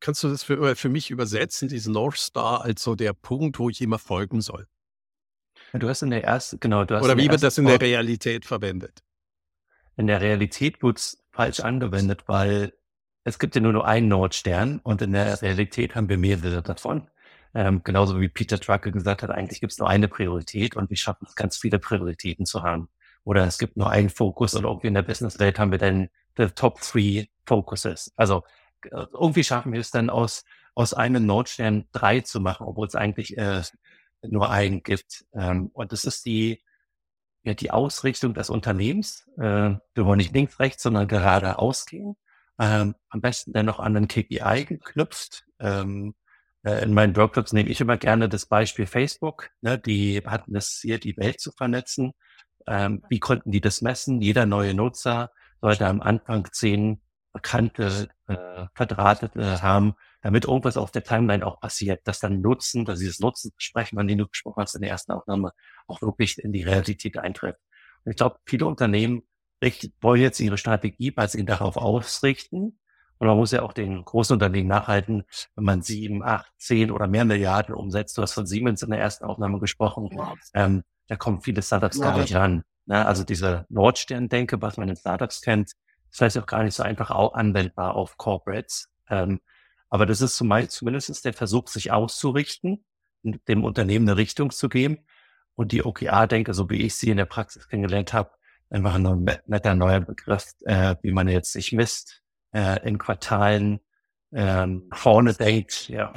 kannst 0.00 0.24
du 0.24 0.28
das 0.28 0.42
für, 0.42 0.70
äh, 0.70 0.74
für 0.74 0.88
mich 0.88 1.10
übersetzen, 1.10 1.68
diesen 1.68 1.92
North 1.92 2.16
Star, 2.16 2.62
als 2.62 2.82
so 2.82 2.94
der 2.94 3.12
Punkt, 3.12 3.58
wo 3.58 3.68
ich 3.68 3.82
immer 3.82 3.98
folgen 3.98 4.40
soll? 4.40 4.66
du 5.72 5.88
hast 5.88 6.02
in 6.02 6.10
der 6.10 6.24
ersten, 6.24 6.60
genau, 6.60 6.84
du 6.84 6.94
hast 6.94 7.04
Oder 7.04 7.16
wie 7.18 7.28
wird 7.28 7.42
das 7.42 7.58
in 7.58 7.66
der 7.66 7.80
Realität 7.80 8.44
verwendet? 8.44 9.02
In 9.96 10.06
der 10.06 10.20
Realität 10.20 10.82
wird 10.82 10.98
es 10.98 11.24
falsch 11.30 11.60
angewendet, 11.60 12.24
weil 12.26 12.72
es 13.24 13.38
gibt 13.38 13.54
ja 13.54 13.60
nur 13.60 13.72
noch 13.72 13.84
einen 13.84 14.08
Nordstern 14.08 14.80
und 14.82 15.00
in 15.02 15.12
der 15.12 15.40
Realität 15.40 15.94
haben 15.94 16.08
wir 16.08 16.18
mehrere 16.18 16.62
davon. 16.62 17.08
Ähm, 17.54 17.82
genauso 17.84 18.20
wie 18.20 18.28
Peter 18.28 18.58
Drucker 18.58 18.90
gesagt 18.90 19.22
hat, 19.22 19.30
eigentlich 19.30 19.60
gibt 19.60 19.72
es 19.72 19.78
nur 19.78 19.88
eine 19.88 20.08
Priorität 20.08 20.76
und 20.76 20.90
wir 20.90 20.96
schaffen 20.96 21.26
es, 21.28 21.36
ganz 21.36 21.56
viele 21.56 21.78
Prioritäten 21.78 22.46
zu 22.46 22.62
haben. 22.62 22.88
Oder 23.22 23.46
es 23.46 23.58
gibt 23.58 23.76
nur 23.76 23.90
einen 23.90 24.10
Fokus 24.10 24.54
oder 24.54 24.68
irgendwie 24.68 24.88
in 24.88 24.94
der 24.94 25.02
Businesswelt 25.02 25.58
haben 25.58 25.70
wir 25.70 25.78
dann 25.78 26.08
the 26.36 26.48
top 26.48 26.80
three 26.80 27.26
focuses. 27.46 28.12
Also 28.16 28.42
äh, 28.82 29.06
irgendwie 29.12 29.44
schaffen 29.44 29.72
wir 29.72 29.80
es 29.80 29.90
dann 29.90 30.10
aus, 30.10 30.44
aus 30.74 30.94
einem 30.94 31.24
Nordstern 31.26 31.86
drei 31.92 32.20
zu 32.20 32.40
machen, 32.40 32.66
obwohl 32.66 32.88
es 32.88 32.96
eigentlich 32.96 33.38
äh, 33.38 33.62
nur 34.22 34.50
einen 34.50 34.82
gibt. 34.82 35.24
Ähm, 35.32 35.70
und 35.72 35.92
das 35.92 36.04
ist 36.04 36.26
die, 36.26 36.60
ja, 37.44 37.54
die 37.54 37.70
Ausrichtung 37.70 38.34
des 38.34 38.50
Unternehmens. 38.50 39.28
Äh, 39.36 39.76
wir 39.94 40.04
wollen 40.04 40.18
nicht 40.18 40.34
links, 40.34 40.58
rechts, 40.58 40.82
sondern 40.82 41.08
geradeaus 41.08 41.86
gehen 41.86 42.16
ähm, 42.58 42.94
am 43.08 43.20
besten 43.20 43.52
dann 43.52 43.66
noch 43.66 43.80
an 43.80 43.94
den 43.94 44.08
KPI 44.08 44.64
geknüpft. 44.66 45.44
Ähm, 45.58 46.14
äh, 46.62 46.82
in 46.82 46.94
meinen 46.94 47.16
Workshops 47.16 47.52
nehme 47.52 47.68
ich 47.68 47.80
immer 47.80 47.96
gerne 47.96 48.28
das 48.28 48.46
Beispiel 48.46 48.86
Facebook. 48.86 49.50
Ne? 49.60 49.78
Die 49.78 50.22
hatten 50.24 50.56
es 50.56 50.78
hier, 50.82 50.98
die 50.98 51.16
Welt 51.16 51.40
zu 51.40 51.52
vernetzen. 51.52 52.12
Ähm, 52.66 53.02
wie 53.08 53.20
konnten 53.20 53.50
die 53.50 53.60
das 53.60 53.82
messen? 53.82 54.20
Jeder 54.20 54.46
neue 54.46 54.74
Nutzer 54.74 55.30
sollte 55.60 55.86
am 55.86 56.00
Anfang 56.00 56.48
zehn 56.52 57.02
bekannte 57.32 58.08
äh, 58.28 58.66
Quadratete 58.74 59.60
haben, 59.60 59.94
damit 60.24 60.46
irgendwas 60.46 60.78
auf 60.78 60.90
der 60.90 61.04
Timeline 61.04 61.46
auch 61.46 61.60
passiert, 61.60 62.00
dass 62.04 62.18
dann 62.18 62.40
Nutzen, 62.40 62.86
dass 62.86 62.98
dieses 62.98 63.20
Nutzen 63.20 63.52
sprechen, 63.58 63.98
an 63.98 64.08
den 64.08 64.16
du 64.16 64.26
gesprochen 64.26 64.62
hast 64.62 64.74
in 64.74 64.80
der 64.80 64.90
ersten 64.90 65.12
Aufnahme, 65.12 65.52
auch 65.86 66.00
wirklich 66.00 66.38
in 66.38 66.50
die 66.50 66.62
Realität 66.62 67.18
eintrifft. 67.18 67.60
Und 68.04 68.12
ich 68.12 68.16
glaube, 68.16 68.38
viele 68.46 68.64
Unternehmen 68.64 69.22
wollen 70.00 70.22
jetzt 70.22 70.40
ihre 70.40 70.56
Strategie 70.56 71.10
basierend 71.10 71.50
darauf 71.50 71.76
ausrichten. 71.76 72.78
Und 73.18 73.26
man 73.26 73.36
muss 73.36 73.52
ja 73.52 73.62
auch 73.62 73.74
den 73.74 74.02
großen 74.02 74.32
Unternehmen 74.32 74.68
nachhalten, 74.68 75.24
wenn 75.56 75.64
man 75.64 75.82
sieben, 75.82 76.22
acht, 76.24 76.50
zehn 76.56 76.90
oder 76.90 77.06
mehr 77.06 77.26
Milliarden 77.26 77.74
umsetzt. 77.74 78.16
Du 78.16 78.22
hast 78.22 78.32
von 78.32 78.46
Siemens 78.46 78.82
in 78.82 78.90
der 78.90 79.00
ersten 79.00 79.26
Aufnahme 79.26 79.60
gesprochen. 79.60 80.08
Ähm, 80.54 80.84
da 81.06 81.16
kommen 81.16 81.42
viele 81.42 81.60
Startups 81.60 82.00
gar 82.00 82.18
nicht 82.18 82.34
ran. 82.34 82.64
Ne? 82.86 83.04
Also 83.04 83.24
diese 83.24 83.66
Nordstern-Denke, 83.68 84.62
was 84.62 84.78
man 84.78 84.88
in 84.88 84.96
Startups 84.96 85.42
kennt, 85.42 85.68
ist 85.68 85.76
vielleicht 86.16 86.38
auch 86.38 86.46
gar 86.46 86.62
nicht 86.62 86.74
so 86.74 86.82
einfach 86.82 87.10
auch 87.10 87.34
anwendbar 87.34 87.94
auf 87.94 88.16
Corporates. 88.16 88.88
Ähm, 89.10 89.40
aber 89.94 90.06
das 90.06 90.20
ist 90.20 90.34
zumindest 90.34 91.24
der 91.24 91.32
Versuch, 91.32 91.68
sich 91.68 91.92
auszurichten, 91.92 92.84
dem 93.22 93.62
Unternehmen 93.62 94.08
eine 94.08 94.16
Richtung 94.16 94.50
zu 94.50 94.68
geben. 94.68 95.06
Und 95.54 95.70
die 95.70 95.84
OKR-Denke, 95.84 96.52
so 96.52 96.68
wie 96.68 96.82
ich 96.82 96.96
sie 96.96 97.10
in 97.10 97.16
der 97.16 97.26
Praxis 97.26 97.68
kennengelernt 97.68 98.12
habe, 98.12 98.32
einfach 98.70 98.96
ein 98.96 99.24
netter 99.46 99.76
neuer 99.76 100.00
Begriff, 100.00 100.46
äh, 100.64 100.96
wie 101.02 101.12
man 101.12 101.28
jetzt 101.28 101.52
sich 101.52 101.70
misst, 101.70 102.24
äh, 102.52 102.84
in 102.84 102.98
Quartalen 102.98 103.78
ähm, 104.32 104.90
vorne 104.92 105.32
denkt. 105.32 105.88
Ja. 105.88 106.12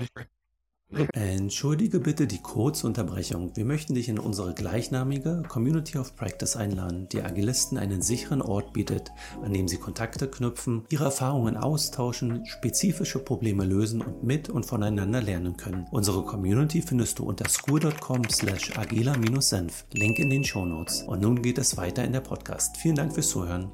Entschuldige 1.12 2.00
bitte 2.00 2.28
die 2.28 2.42
kurze 2.42 2.88
Unterbrechung. 2.88 3.52
Wir 3.56 3.66
möchten 3.66 3.94
dich 3.94 4.08
in 4.08 4.18
unsere 4.18 4.54
gleichnamige 4.54 5.44
Community 5.50 5.98
of 5.98 6.16
Practice 6.16 6.56
einladen, 6.56 7.10
die 7.10 7.22
Agilisten 7.22 7.78
einen 7.78 8.02
sicheren 8.02 8.42
Ort 8.42 8.72
bietet, 8.72 9.12
an 9.44 9.52
dem 9.52 9.68
sie 9.68 9.78
Kontakte 9.78 10.30
knüpfen, 10.30 10.86
ihre 10.90 11.06
Erfahrungen 11.06 11.58
austauschen, 11.58 12.46
spezifische 12.46 13.20
Probleme 13.20 13.66
lösen 13.66 14.02
und 14.02 14.24
mit 14.24 14.50
und 14.50 14.66
voneinander 14.66 15.22
lernen 15.22 15.58
können. 15.58 15.88
Unsere 15.92 16.24
Community 16.24 16.82
findest 16.82 17.20
du 17.20 17.26
unter 17.26 17.50
school.com 17.50 18.24
slash 18.30 18.78
agila-senf. 18.78 19.86
Link 19.92 20.20
in 20.20 20.30
den 20.30 20.46
Show 20.46 20.66
Notes. 20.66 21.04
Und 21.04 21.22
nun 21.22 21.42
geht 21.42 21.58
es 21.58 21.76
weiter 21.76 22.06
in 22.06 22.14
der 22.14 22.22
Podcast. 22.22 22.78
Vielen 22.78 22.96
Dank 22.96 23.14
fürs 23.14 23.30
Zuhören. 23.30 23.72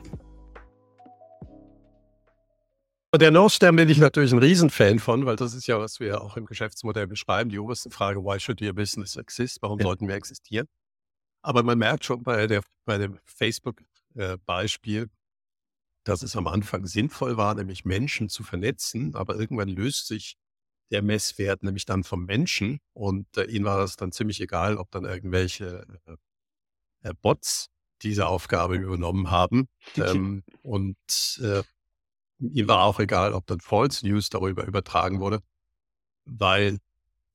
Der 3.16 3.30
Nordstern 3.30 3.76
bin 3.76 3.90
ich 3.90 4.00
natürlich 4.00 4.32
ein 4.32 4.40
Riesenfan 4.40 4.98
von, 4.98 5.28
weil 5.28 5.36
das 5.36 5.54
ist 5.54 5.68
ja, 5.68 5.80
was 5.80 6.00
wir 6.00 6.22
auch 6.22 6.36
im 6.36 6.48
Geschäftsmodell 6.48 7.06
beschreiben. 7.06 7.52
Die 7.52 7.60
oberste 7.60 7.92
Frage, 7.92 8.24
why 8.24 8.40
should 8.40 8.60
your 8.60 8.74
business 8.74 9.18
exist? 9.18 9.62
Warum 9.62 9.78
ja. 9.80 9.84
sollten 9.84 10.08
wir 10.08 10.16
existieren? 10.16 10.68
Aber 11.44 11.62
man 11.62 11.78
merkt 11.78 12.06
schon 12.06 12.24
bei, 12.24 12.48
der, 12.48 12.64
bei 12.86 12.98
dem 12.98 13.20
Facebook-Beispiel, 13.26 15.10
dass 16.06 16.24
es 16.24 16.36
am 16.36 16.48
Anfang 16.48 16.88
sinnvoll 16.88 17.38
war, 17.38 17.54
nämlich 17.54 17.86
Menschen 17.86 18.30
zu 18.30 18.44
vernetzen, 18.44 19.14
aber 19.14 19.36
irgendwann 19.36 19.70
löst 19.70 20.08
sich 20.08 20.36
der 20.92 21.04
Messwert 21.04 21.62
nämlich 21.62 21.86
dann 21.86 22.04
vom 22.04 22.26
Menschen 22.26 22.80
und 22.94 23.38
äh, 23.38 23.46
ihnen 23.46 23.66
war 23.66 23.78
das 23.78 23.96
dann 23.96 24.12
ziemlich 24.12 24.42
egal, 24.42 24.78
ob 24.78 24.92
dann 24.92 25.06
irgendwelche 25.06 25.86
äh, 26.06 27.10
äh 27.10 27.14
Bots 27.22 27.70
diese 28.04 28.28
Aufgabe 28.28 28.76
übernommen 28.76 29.32
haben. 29.32 29.68
Ähm, 29.98 30.44
und 30.62 30.98
äh, 31.42 31.64
Ihm 32.52 32.68
war 32.68 32.84
auch 32.84 33.00
egal, 33.00 33.34
ob 33.34 33.48
dann 33.48 33.60
False 33.60 34.06
News 34.06 34.30
darüber 34.30 34.66
übertragen 34.66 35.20
wurde, 35.20 35.42
weil 36.26 36.80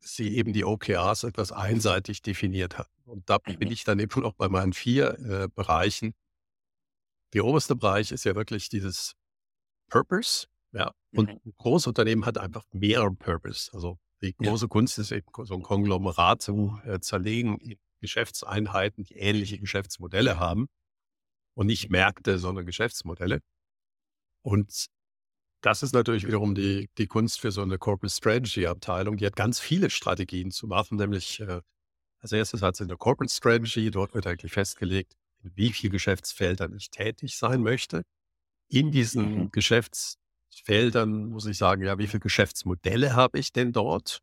sie 0.00 0.36
eben 0.36 0.52
die 0.52 0.64
OKRs 0.64 1.24
etwas 1.24 1.52
einseitig 1.52 2.22
definiert 2.22 2.78
hat. 2.78 2.88
Und 3.04 3.28
da 3.28 3.38
bin 3.38 3.56
mhm. 3.60 3.72
ich 3.72 3.84
dann 3.84 3.98
eben 3.98 4.20
noch 4.20 4.34
bei 4.34 4.48
meinen 4.48 4.72
vier 4.72 5.18
äh, 5.18 5.48
Bereichen. 5.54 6.14
Der 7.32 7.44
oberste 7.44 7.76
Bereich 7.76 8.12
ist 8.12 8.24
ja 8.24 8.34
wirklich 8.34 8.68
dieses 8.68 9.14
Purpose. 9.88 10.46
Ja, 10.72 10.92
und 11.12 11.30
mhm. 11.30 11.40
ein 11.46 11.54
Großunternehmen 11.56 12.26
hat 12.26 12.38
einfach 12.38 12.64
mehreren 12.72 13.16
Purpose. 13.16 13.70
Also 13.72 13.98
die 14.20 14.34
große 14.34 14.66
ja. 14.66 14.68
Kunst 14.68 14.98
ist 14.98 15.12
eben 15.12 15.26
so 15.44 15.54
ein 15.54 15.62
Konglomerat 15.62 16.42
zu 16.42 16.78
äh, 16.84 17.00
zerlegen 17.00 17.58
in 17.58 17.78
Geschäftseinheiten, 18.00 19.04
die 19.04 19.16
ähnliche 19.16 19.58
Geschäftsmodelle 19.58 20.38
haben 20.38 20.68
und 21.54 21.66
nicht 21.66 21.90
Märkte, 21.90 22.38
sondern 22.38 22.66
Geschäftsmodelle. 22.66 23.40
Und 24.42 24.88
das 25.60 25.82
ist 25.82 25.92
natürlich 25.92 26.26
wiederum 26.26 26.54
die, 26.54 26.88
die 26.98 27.06
Kunst 27.06 27.40
für 27.40 27.50
so 27.50 27.62
eine 27.62 27.78
Corporate 27.78 28.14
Strategy 28.14 28.66
Abteilung. 28.66 29.16
Die 29.16 29.26
hat 29.26 29.36
ganz 29.36 29.58
viele 29.58 29.90
Strategien 29.90 30.50
zu 30.50 30.66
machen, 30.66 30.96
nämlich 30.98 31.40
äh, 31.40 31.60
als 32.20 32.32
erstes 32.32 32.62
hat 32.62 32.76
sie 32.76 32.84
eine 32.84 32.96
Corporate 32.96 33.32
Strategy. 33.32 33.90
Dort 33.90 34.14
wird 34.14 34.26
eigentlich 34.26 34.52
festgelegt, 34.52 35.14
in 35.42 35.52
wie 35.56 35.72
viel 35.72 35.90
Geschäftsfeldern 35.90 36.74
ich 36.76 36.90
tätig 36.90 37.36
sein 37.36 37.62
möchte. 37.62 38.02
In 38.68 38.92
diesen 38.92 39.34
mhm. 39.34 39.50
Geschäftsfeldern 39.50 41.26
muss 41.26 41.46
ich 41.46 41.58
sagen, 41.58 41.82
ja, 41.82 41.98
wie 41.98 42.06
viele 42.06 42.20
Geschäftsmodelle 42.20 43.14
habe 43.14 43.38
ich 43.38 43.52
denn 43.52 43.72
dort? 43.72 44.20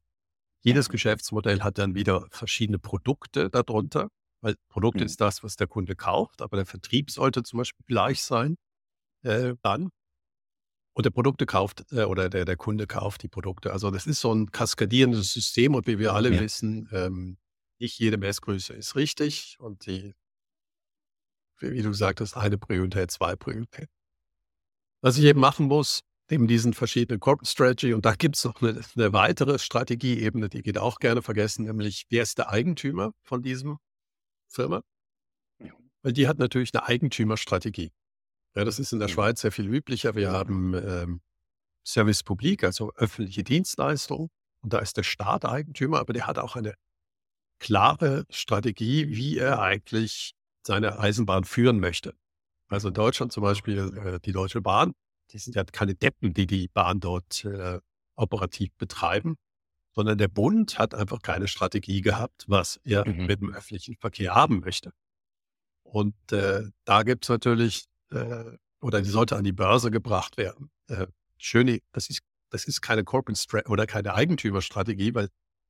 Jedes 0.61 0.89
Geschäftsmodell 0.89 1.61
hat 1.61 1.77
dann 1.77 1.95
wieder 1.95 2.27
verschiedene 2.31 2.79
Produkte 2.79 3.49
darunter, 3.49 4.09
weil 4.41 4.55
Produkt 4.69 4.99
mhm. 4.99 5.05
ist 5.05 5.21
das, 5.21 5.43
was 5.43 5.55
der 5.55 5.67
Kunde 5.67 5.95
kauft, 5.95 6.41
aber 6.41 6.57
der 6.57 6.65
Vertrieb 6.65 7.11
sollte 7.11 7.43
zum 7.43 7.57
Beispiel 7.57 7.85
gleich 7.87 8.21
sein. 8.21 8.55
Äh, 9.23 9.55
dann 9.61 9.89
und 10.95 11.05
der 11.05 11.11
Produkte 11.11 11.45
kauft 11.45 11.85
äh, 11.91 12.03
oder 12.03 12.29
der, 12.29 12.45
der 12.45 12.55
Kunde 12.55 12.87
kauft 12.87 13.21
die 13.21 13.27
Produkte. 13.27 13.71
Also 13.73 13.91
das 13.91 14.07
ist 14.07 14.21
so 14.21 14.33
ein 14.33 14.51
kaskadierendes 14.51 15.33
System 15.33 15.75
und 15.75 15.87
wie 15.87 15.99
wir 15.99 16.13
alle 16.13 16.33
ja. 16.33 16.41
wissen, 16.41 16.89
ähm, 16.91 17.37
nicht 17.77 17.99
jede 17.99 18.17
Messgröße 18.17 18.73
ist 18.73 18.95
richtig 18.95 19.57
und 19.59 19.85
die, 19.85 20.13
wie 21.59 21.81
du 21.81 21.93
sagtest, 21.93 22.37
eine 22.37 22.57
Priorität, 22.57 23.11
zwei 23.11 23.35
Priorität. 23.35 23.89
Was 25.01 25.17
ich 25.17 25.25
eben 25.25 25.41
machen 25.41 25.67
muss, 25.67 25.99
neben 26.31 26.47
diesen 26.47 26.73
verschiedenen 26.73 27.19
Corporate 27.19 27.51
Strategy, 27.51 27.93
und 27.93 28.05
da 28.05 28.15
gibt 28.15 28.37
es 28.37 28.45
noch 28.45 28.61
eine, 28.61 28.81
eine, 28.95 29.11
weitere 29.13 29.59
Strategieebene, 29.59 30.47
die 30.47 30.63
geht 30.63 30.77
auch 30.77 30.99
gerne 30.99 31.21
vergessen, 31.21 31.65
nämlich 31.65 32.05
wer 32.09 32.23
ist 32.23 32.37
der 32.37 32.49
Eigentümer 32.49 33.11
von 33.21 33.43
diesem 33.43 33.77
Firma? 34.47 34.81
Weil 36.03 36.13
die 36.13 36.27
hat 36.27 36.39
natürlich 36.39 36.73
eine 36.73 36.85
Eigentümerstrategie. 36.85 37.91
Ja, 38.55 38.63
das 38.63 38.79
ist 38.79 38.93
in 38.93 38.99
der 38.99 39.07
Schweiz 39.09 39.41
sehr 39.41 39.51
viel 39.51 39.67
üblicher. 39.67 40.15
Wir 40.15 40.31
haben 40.31 40.73
ähm, 40.73 41.21
Service 41.85 42.23
Public, 42.23 42.63
also 42.63 42.93
öffentliche 42.95 43.43
Dienstleistung. 43.43 44.29
Und 44.61 44.73
da 44.73 44.79
ist 44.79 44.97
der 44.97 45.03
Staat 45.03 45.45
Eigentümer, 45.45 45.99
aber 45.99 46.13
der 46.13 46.25
hat 46.25 46.39
auch 46.39 46.55
eine 46.55 46.73
klare 47.59 48.25
Strategie, 48.29 49.09
wie 49.09 49.37
er 49.37 49.61
eigentlich 49.61 50.33
seine 50.65 50.99
Eisenbahn 50.99 51.43
führen 51.43 51.79
möchte. 51.79 52.15
Also 52.69 52.87
in 52.87 52.93
Deutschland 52.93 53.31
zum 53.31 53.43
Beispiel 53.43 53.95
äh, 53.97 54.19
die 54.19 54.31
Deutsche 54.31 54.61
Bahn, 54.61 54.93
die 55.31 55.37
sind 55.37 55.55
ja 55.55 55.63
keine 55.63 55.93
Deppen, 55.95 56.33
die 56.33 56.47
die 56.47 56.67
Bahn 56.67 56.99
dort 56.99 57.45
äh, 57.45 57.79
operativ 58.15 58.73
betreiben, 58.77 59.35
sondern 59.93 60.17
der 60.17 60.27
Bund 60.27 60.79
hat 60.79 60.95
einfach 60.95 61.21
keine 61.21 61.47
Strategie 61.47 62.01
gehabt, 62.01 62.45
was 62.47 62.79
er 62.83 63.07
Mhm. 63.07 63.25
mit 63.25 63.41
dem 63.41 63.53
öffentlichen 63.53 63.95
Verkehr 63.97 64.33
haben 64.33 64.61
möchte. 64.61 64.91
Und 65.83 66.15
äh, 66.31 66.63
da 66.85 67.03
gibt 67.03 67.25
es 67.25 67.29
natürlich, 67.29 67.85
äh, 68.11 68.57
oder 68.81 69.01
die 69.01 69.09
sollte 69.09 69.35
an 69.35 69.43
die 69.43 69.51
Börse 69.51 69.91
gebracht 69.91 70.37
werden. 70.37 70.69
Äh, 70.87 71.07
schöne, 71.37 71.79
das 71.91 72.09
ist, 72.09 72.21
das 72.49 72.65
ist 72.65 72.81
keine 72.81 73.03
Corporate 73.03 73.39
Stra 73.39 73.61
oder 73.67 73.87
keine 73.87 74.13
Eigentümerstrategie, 74.13 75.13
weil 75.15 75.29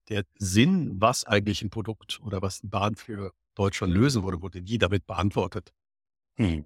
der 0.10 0.24
Sinn, 0.38 1.00
was 1.00 1.24
eigentlich 1.24 1.62
ein 1.62 1.70
Produkt 1.70 2.20
oder 2.22 2.42
was 2.42 2.62
die 2.62 2.68
Bahn 2.68 2.96
für 2.96 3.32
Deutschland 3.56 3.94
lösen 3.94 4.24
würde, 4.24 4.42
wurde 4.42 4.62
nie 4.62 4.78
damit 4.78 5.06
beantwortet. 5.08 5.74
Mhm. 6.38 6.66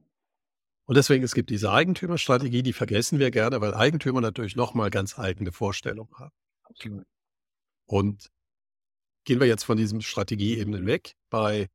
Und 0.86 0.96
deswegen, 0.96 1.24
es 1.24 1.36
gibt 1.36 1.52
diese 1.52 1.72
Eigentümerstrategie, 1.72 2.64
die 2.64 2.74
vergessen 2.74 3.20
wir 3.20 3.30
gerne, 3.30 3.62
weil 3.62 3.76
Eigentümer 3.76 4.22
natürlich 4.22 4.56
nochmal 4.56 4.90
ganz 4.90 5.20
eigene 5.20 5.52
Vorstellungen 5.52 6.12
haben. 6.18 6.34
Und 7.86 8.32
gehen 9.24 9.40
wir 9.40 9.46
jetzt 9.46 9.64
von 9.64 9.78
diesem 9.78 10.02
Strategieebenen 10.02 10.88
weg 10.88 11.16
bei 11.30 11.70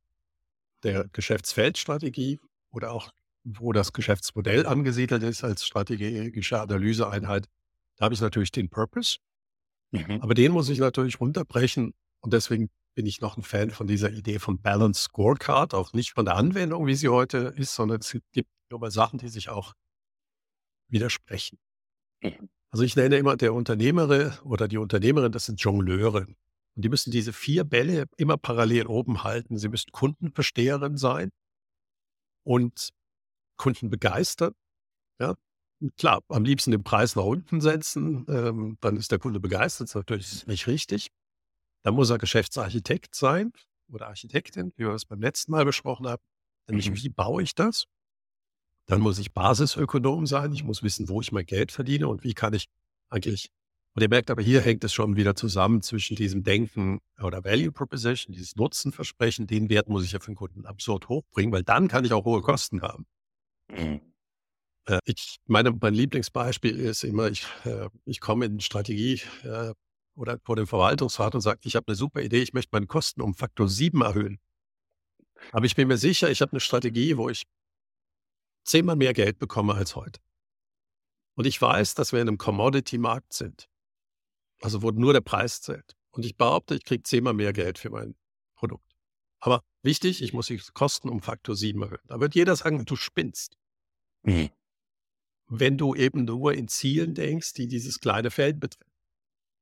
der 0.82 1.06
Geschäftsfeldstrategie 1.12 2.40
oder 2.70 2.90
auch 2.92 3.12
wo 3.44 3.72
das 3.72 3.92
Geschäftsmodell 3.92 4.66
angesiedelt 4.66 5.22
ist 5.22 5.44
als 5.44 5.64
strategische 5.66 6.60
Analyseeinheit, 6.60 7.46
da 7.96 8.06
habe 8.06 8.14
ich 8.14 8.20
natürlich 8.20 8.50
den 8.52 8.68
Purpose, 8.70 9.18
Mhm. 9.92 10.20
aber 10.22 10.34
den 10.34 10.50
muss 10.52 10.68
ich 10.68 10.78
natürlich 10.78 11.20
runterbrechen 11.20 11.94
und 12.20 12.32
deswegen 12.32 12.68
bin 12.94 13.06
ich 13.06 13.20
noch 13.20 13.36
ein 13.36 13.42
Fan 13.42 13.70
von 13.70 13.86
dieser 13.86 14.10
Idee 14.10 14.38
von 14.38 14.60
Balance 14.60 15.02
Scorecard, 15.02 15.74
auch 15.74 15.92
nicht 15.92 16.12
von 16.12 16.24
der 16.24 16.36
Anwendung, 16.36 16.86
wie 16.86 16.94
sie 16.94 17.08
heute 17.08 17.54
ist, 17.56 17.74
sondern 17.74 18.00
es 18.00 18.16
gibt 18.32 18.48
aber 18.72 18.90
Sachen, 18.90 19.18
die 19.18 19.28
sich 19.28 19.48
auch 19.50 19.74
widersprechen. 20.88 21.58
Mhm. 22.22 22.48
Also 22.70 22.82
ich 22.84 22.96
nenne 22.96 23.16
immer 23.18 23.36
der 23.36 23.54
Unternehmerin 23.54 24.32
oder 24.42 24.66
die 24.66 24.78
Unternehmerin, 24.78 25.30
das 25.32 25.46
sind 25.46 25.60
Jongleure. 25.60 26.26
Und 26.76 26.84
die 26.84 26.88
müssen 26.88 27.12
diese 27.12 27.32
vier 27.32 27.62
Bälle 27.62 28.06
immer 28.16 28.36
parallel 28.36 28.86
oben 28.86 29.22
halten. 29.22 29.58
Sie 29.58 29.68
müssen 29.68 29.92
Kundenversteherin 29.92 30.96
sein 30.96 31.30
und 32.44 32.90
Kunden 33.56 33.90
begeistern. 33.90 34.52
Ja, 35.20 35.34
klar, 35.98 36.22
am 36.28 36.44
liebsten 36.44 36.70
den 36.72 36.82
Preis 36.84 37.16
nach 37.16 37.24
unten 37.24 37.60
setzen, 37.60 38.26
ähm, 38.28 38.78
dann 38.80 38.96
ist 38.96 39.10
der 39.12 39.18
Kunde 39.18 39.40
begeistert. 39.40 39.88
Das 39.88 39.90
ist 39.90 39.94
natürlich 39.96 40.46
nicht 40.46 40.66
richtig. 40.66 41.08
Dann 41.84 41.94
muss 41.94 42.10
er 42.10 42.18
Geschäftsarchitekt 42.18 43.14
sein 43.14 43.52
oder 43.92 44.08
Architektin, 44.08 44.72
wie 44.76 44.84
wir 44.84 44.92
das 44.92 45.04
beim 45.04 45.20
letzten 45.20 45.52
Mal 45.52 45.64
besprochen 45.64 46.06
haben. 46.06 46.22
Nämlich, 46.68 46.90
Mhm. 46.90 46.96
wie 46.96 47.08
baue 47.10 47.42
ich 47.42 47.54
das? 47.54 47.84
Dann 48.86 49.00
muss 49.00 49.18
ich 49.18 49.32
Basisökonom 49.32 50.26
sein. 50.26 50.52
Ich 50.52 50.64
muss 50.64 50.82
wissen, 50.82 51.08
wo 51.08 51.20
ich 51.20 51.32
mein 51.32 51.46
Geld 51.46 51.72
verdiene 51.72 52.08
und 52.08 52.24
wie 52.24 52.34
kann 52.34 52.54
ich 52.54 52.66
eigentlich. 53.10 53.50
Und 53.94 54.02
ihr 54.02 54.08
merkt 54.08 54.30
aber, 54.30 54.42
hier 54.42 54.60
hängt 54.60 54.82
es 54.82 54.92
schon 54.92 55.14
wieder 55.16 55.36
zusammen 55.36 55.80
zwischen 55.80 56.16
diesem 56.16 56.42
Denken 56.42 56.98
oder 57.22 57.44
Value 57.44 57.70
Proposition, 57.70 58.32
dieses 58.32 58.56
Nutzenversprechen, 58.56 59.46
den 59.46 59.68
Wert 59.70 59.88
muss 59.88 60.04
ich 60.04 60.12
ja 60.12 60.18
für 60.18 60.32
den 60.32 60.36
Kunden 60.36 60.66
absurd 60.66 61.08
hochbringen, 61.08 61.52
weil 61.52 61.62
dann 61.62 61.86
kann 61.88 62.04
ich 62.04 62.12
auch 62.12 62.24
hohe 62.24 62.42
Kosten 62.42 62.82
haben. 62.82 63.06
Mhm. 63.68 64.00
Äh, 64.86 64.98
ich 65.04 65.38
meine, 65.46 65.72
mein 65.72 65.94
Lieblingsbeispiel 65.94 66.78
ist 66.78 67.04
immer, 67.04 67.28
ich, 67.28 67.46
äh, 67.64 67.88
ich 68.04 68.20
komme 68.20 68.46
in 68.46 68.60
Strategie 68.60 69.20
äh, 69.42 69.72
oder 70.14 70.38
vor 70.44 70.56
dem 70.56 70.66
Verwaltungsrat 70.66 71.34
und 71.34 71.40
sage, 71.40 71.60
ich 71.64 71.76
habe 71.76 71.88
eine 71.88 71.96
super 71.96 72.22
Idee, 72.22 72.42
ich 72.42 72.52
möchte 72.52 72.70
meine 72.72 72.86
Kosten 72.86 73.20
um 73.20 73.34
Faktor 73.34 73.68
7 73.68 74.00
erhöhen. 74.02 74.38
Aber 75.52 75.66
ich 75.66 75.74
bin 75.74 75.88
mir 75.88 75.98
sicher, 75.98 76.30
ich 76.30 76.40
habe 76.40 76.52
eine 76.52 76.60
Strategie, 76.60 77.16
wo 77.16 77.28
ich 77.28 77.44
zehnmal 78.64 78.96
mehr 78.96 79.12
Geld 79.12 79.38
bekomme 79.38 79.74
als 79.74 79.96
heute. 79.96 80.20
Und 81.36 81.46
ich 81.46 81.60
weiß, 81.60 81.94
dass 81.94 82.12
wir 82.12 82.20
in 82.20 82.28
einem 82.28 82.38
Commodity-Markt 82.38 83.32
sind. 83.32 83.68
Also 84.60 84.82
wo 84.82 84.90
nur 84.90 85.12
der 85.12 85.20
Preis 85.20 85.60
zählt. 85.60 85.96
Und 86.10 86.24
ich 86.24 86.36
behaupte, 86.36 86.76
ich 86.76 86.84
kriege 86.84 87.02
zehnmal 87.02 87.34
mehr 87.34 87.52
Geld 87.52 87.78
für 87.78 87.90
mein 87.90 88.14
Produkt. 88.54 88.94
Aber 89.40 89.62
wichtig, 89.82 90.22
ich 90.22 90.32
muss 90.32 90.46
die 90.46 90.62
Kosten 90.72 91.08
um 91.08 91.20
Faktor 91.20 91.56
7 91.56 91.82
erhöhen. 91.82 91.98
Da 92.06 92.20
wird 92.20 92.34
jeder 92.34 92.54
sagen, 92.54 92.84
du 92.84 92.96
spinnst. 92.96 93.58
Mhm. 94.24 94.50
wenn 95.48 95.76
du 95.76 95.94
eben 95.94 96.24
nur 96.24 96.54
in 96.54 96.68
Zielen 96.68 97.14
denkst, 97.14 97.52
die 97.52 97.68
dieses 97.68 98.00
kleine 98.00 98.30
Feld 98.30 98.58
betreffen. 98.60 98.90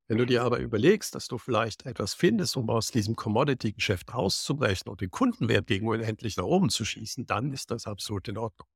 Wenn 0.09 0.19
du 0.19 0.27
dir 0.27 0.43
aber 0.43 0.59
überlegst, 0.59 1.15
dass 1.15 1.27
du 1.27 1.39
vielleicht 1.39 1.87
etwas 1.87 2.15
findest, 2.15 2.57
um 2.57 2.69
aus 2.71 2.91
diesem 2.91 3.17
Commodity-Geschäft 3.17 4.13
auszubrechen 4.13 4.91
und 4.91 5.01
den 5.01 5.11
Kundenwert 5.11 5.67
gegenüber 5.67 5.99
endlich 6.01 6.37
nach 6.37 6.45
oben 6.45 6.71
zu 6.71 6.85
schießen, 6.85 7.27
dann 7.27 7.53
ist 7.53 7.71
das 7.71 7.87
absolut 7.87 8.29
in 8.29 8.39
Ordnung. 8.39 8.69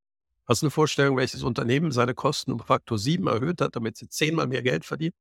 Hast 0.47 0.63
du 0.63 0.67
eine 0.67 0.71
Vorstellung, 0.71 1.17
welches 1.17 1.43
Unternehmen 1.43 1.91
seine 1.91 2.15
Kosten 2.15 2.53
um 2.53 2.61
Faktor 2.61 2.99
7 2.99 3.27
erhöht 3.27 3.61
hat, 3.61 3.77
damit 3.77 3.97
sie 3.97 4.09
zehnmal 4.09 4.47
mehr 4.47 4.63
Geld 4.63 4.85
verdienen? 4.85 5.15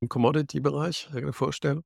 Im 0.00 0.08
Commodity-Bereich? 0.08 1.08
Eine 1.12 1.32
Vorstellung? 1.32 1.82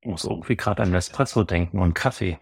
Ich 0.00 0.08
muss 0.08 0.24
irgendwie 0.24 0.56
gerade 0.56 0.82
an 0.82 0.94
Espresso 0.94 1.44
denken 1.44 1.78
und 1.78 1.94
Kaffee. 1.94 2.38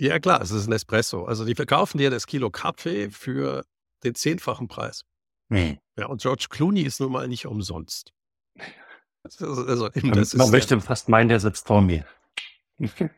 Ja, 0.00 0.18
klar, 0.18 0.40
es 0.40 0.50
ist 0.50 0.66
ein 0.66 0.72
Espresso. 0.72 1.24
Also 1.24 1.44
die 1.44 1.54
verkaufen 1.54 1.98
dir 1.98 2.08
das 2.08 2.26
Kilo 2.26 2.50
Kaffee 2.50 3.10
für 3.10 3.64
den 4.02 4.14
zehnfachen 4.14 4.66
Preis. 4.66 5.04
Mhm. 5.50 5.78
Ja, 5.98 6.06
und 6.06 6.22
George 6.22 6.46
Clooney 6.48 6.82
ist 6.82 7.00
nun 7.00 7.12
mal 7.12 7.28
nicht 7.28 7.46
umsonst. 7.46 8.12
Also, 9.22 9.66
also 9.66 9.90
Man, 10.02 10.50
möchte 10.50 10.80
fast 10.80 11.10
meinen, 11.10 11.28
der 11.28 11.40
sitzt 11.40 11.66
vor 11.66 11.82
mir. 11.82 12.06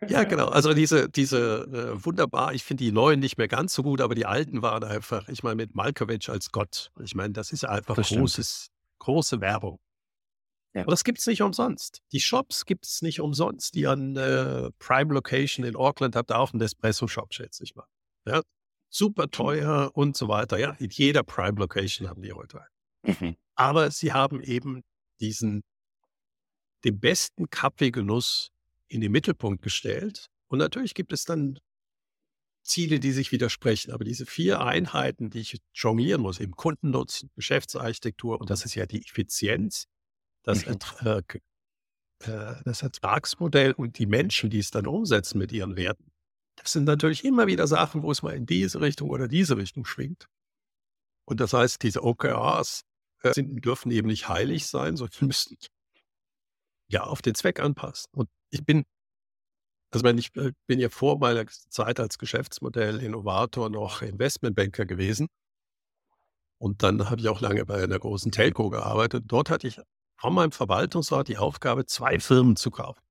ja, 0.09 0.25
genau. 0.25 0.49
Also 0.49 0.75
diese, 0.75 1.09
diese 1.09 1.95
äh, 1.95 2.05
wunderbar, 2.05 2.53
ich 2.53 2.65
finde 2.65 2.83
die 2.83 2.91
neuen 2.91 3.21
nicht 3.21 3.39
mehr 3.39 3.47
ganz 3.47 3.73
so 3.75 3.85
gut, 3.85 4.01
aber 4.01 4.17
die 4.17 4.27
alten 4.27 4.63
waren 4.63 4.83
einfach, 4.83 5.29
ich 5.29 5.45
meine, 5.45 5.55
mit 5.55 5.77
Malkovich 5.77 6.29
als 6.31 6.51
Gott. 6.51 6.91
Ich 7.05 7.15
meine, 7.15 7.33
das 7.33 7.53
ist 7.53 7.65
einfach 7.65 7.95
Das 7.95 8.07
stimmt. 8.07 8.23
großes, 8.23 8.71
große 8.99 9.41
Werbung. 9.41 9.79
Ja. 10.75 10.83
Aber 10.83 10.91
das 10.91 11.05
gibt 11.05 11.19
es 11.19 11.27
nicht 11.27 11.43
umsonst. 11.43 12.01
Die 12.13 12.21
Shops 12.21 12.65
gibt 12.65 12.87
es 12.87 13.03
nicht 13.03 13.21
umsonst. 13.21 13.75
Die 13.75 13.87
an 13.87 14.17
äh, 14.17 14.71
Prime 14.79 15.13
Location 15.13 15.67
in 15.67 15.77
Auckland 15.77 16.17
habt 16.17 16.31
ihr 16.31 16.39
auch 16.39 16.53
einen 16.53 16.63
Espresso-Shop, 16.63 17.35
schätze 17.35 17.65
ich 17.65 17.75
mal. 17.75 17.87
Ja? 18.27 18.43
Super 18.89 19.31
teuer 19.31 19.91
und 19.95 20.17
so 20.17 20.29
weiter. 20.29 20.59
Ja, 20.59 20.73
in 20.79 20.91
jeder 20.91 21.23
Prime 21.23 21.59
Location 21.59 22.09
haben 22.09 22.23
die 22.23 22.33
heute 22.33 22.63
einen. 22.63 23.17
Mhm. 23.21 23.37
Aber 23.55 23.91
sie 23.91 24.13
haben 24.13 24.43
eben 24.43 24.83
diesen, 25.21 25.63
den 26.85 26.99
besten 27.01 27.51
Kaffeegenuss 27.51 28.51
in 28.89 29.01
den 29.01 29.13
Mittelpunkt 29.13 29.63
gestellt. 29.63 30.29
Und 30.49 30.59
natürlich 30.59 30.95
gibt 30.95 31.13
es 31.13 31.25
dann 31.25 31.59
Ziele, 32.63 33.01
die 33.01 33.13
sich 33.13 33.33
widersprechen. 33.33 33.93
Aber 33.93 34.05
diese 34.05 34.25
vier 34.25 34.61
Einheiten, 34.61 35.31
die 35.31 35.41
ich 35.41 35.61
jonglieren 35.75 36.23
muss, 36.23 36.41
eben 36.41 36.53
Kundennutzen, 36.53 37.31
Geschäftsarchitektur 37.35 38.41
und 38.41 38.51
das 38.51 38.65
ist 38.65 38.75
ja 38.75 38.87
die 38.87 39.03
Effizienz, 39.03 39.87
das, 40.43 40.65
Mhm. 40.67 40.73
Ertra 40.73 41.23
äh, 42.25 42.55
das 42.65 42.83
Ertragsmodell 42.83 43.73
und 43.73 43.99
die 43.99 44.07
Menschen, 44.07 44.51
die 44.51 44.59
es 44.59 44.71
dann 44.71 44.87
umsetzen 44.87 45.39
mit 45.39 45.53
ihren 45.53 45.77
Werten. 45.77 46.13
Das 46.57 46.73
sind 46.73 46.85
natürlich 46.85 47.25
immer 47.25 47.47
wieder 47.47 47.67
Sachen, 47.67 48.03
wo 48.03 48.11
es 48.11 48.23
mal 48.23 48.35
in 48.35 48.47
diese 48.47 48.81
Richtung 48.81 49.11
oder 49.11 49.29
diese 49.29 49.57
Richtung 49.57 49.85
schwingt. 49.85 50.29
Und 51.25 51.41
das 51.41 51.53
heißt, 51.53 51.83
diese 51.83 52.03
OKRs 52.03 52.83
äh, 53.23 53.33
sind, 53.33 53.65
dürfen 53.65 53.91
eben 53.91 54.09
nicht 54.09 54.29
heilig 54.29 54.67
sein, 54.67 54.97
sondern 54.97 55.17
müssen 55.27 55.57
ja 56.89 57.05
auf 57.05 57.23
den 57.23 57.35
Zweck 57.35 57.61
anpassen. 57.61 58.11
Und 58.15 58.29
ich 58.51 58.65
bin, 58.65 58.85
also 59.91 60.05
wenn 60.05 60.19
ich 60.19 60.35
äh, 60.37 60.53
bin 60.67 60.79
ja 60.79 60.89
vor 60.91 61.19
meiner 61.19 61.47
Zeit 61.47 62.01
als 62.01 62.19
Geschäftsmodell-Innovator 62.19 63.71
noch 63.71 64.03
Investmentbanker 64.03 64.85
gewesen. 64.87 65.29
Und 66.59 66.83
dann 66.83 67.11
habe 67.11 67.21
ich 67.21 67.29
auch 67.29 67.41
lange 67.41 67.65
bei 67.67 67.83
einer 67.83 67.99
großen 67.99 68.31
Telco 68.31 68.71
gearbeitet. 68.71 69.25
Dort 69.27 69.51
hatte 69.51 69.67
ich 69.67 69.81
von 70.23 70.35
meinem 70.35 70.53
Verwaltungsrat 70.53 71.27
die 71.27 71.37
Aufgabe, 71.37 71.85
zwei 71.85 72.21
Firmen 72.21 72.55
zu 72.55 72.71
kaufen. 72.71 73.03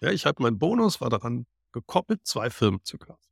Ja, 0.00 0.12
ich 0.12 0.24
habe 0.24 0.40
mein 0.40 0.56
Bonus 0.56 1.00
war 1.00 1.10
daran 1.10 1.46
gekoppelt, 1.72 2.24
zwei 2.24 2.48
Firmen 2.48 2.78
zu 2.84 2.96
kaufen. 2.96 3.28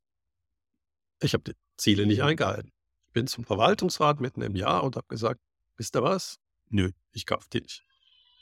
Ich 1.20 1.32
habe 1.32 1.44
die 1.44 1.54
Ziele 1.76 2.04
nicht 2.04 2.24
eingehalten. 2.24 2.72
Ich 3.06 3.12
bin 3.12 3.28
zum 3.28 3.44
Verwaltungsrat 3.44 4.20
mitten 4.20 4.42
im 4.42 4.56
Jahr 4.56 4.82
und 4.82 4.96
habe 4.96 5.06
gesagt, 5.06 5.40
wisst 5.76 5.94
ihr 5.94 6.02
was? 6.02 6.40
Nö, 6.68 6.90
ich 7.12 7.24
kaufe 7.24 7.46
die 7.52 7.60
nicht. 7.60 7.84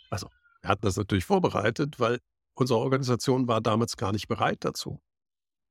Also, 0.08 0.30
wir 0.62 0.70
hatten 0.70 0.86
das 0.86 0.96
natürlich 0.96 1.26
vorbereitet, 1.26 2.00
weil 2.00 2.18
unsere 2.54 2.78
Organisation 2.78 3.48
war 3.48 3.60
damals 3.60 3.98
gar 3.98 4.12
nicht 4.12 4.28
bereit 4.28 4.64
dazu. 4.64 5.02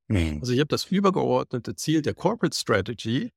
Mhm. 0.07 0.37
Also 0.39 0.53
ich 0.53 0.59
habe 0.59 0.67
das 0.67 0.85
übergeordnete 0.85 1.75
Ziel 1.75 2.03
der 2.03 2.13
Corporate 2.13 2.55
Strategy 2.55 3.33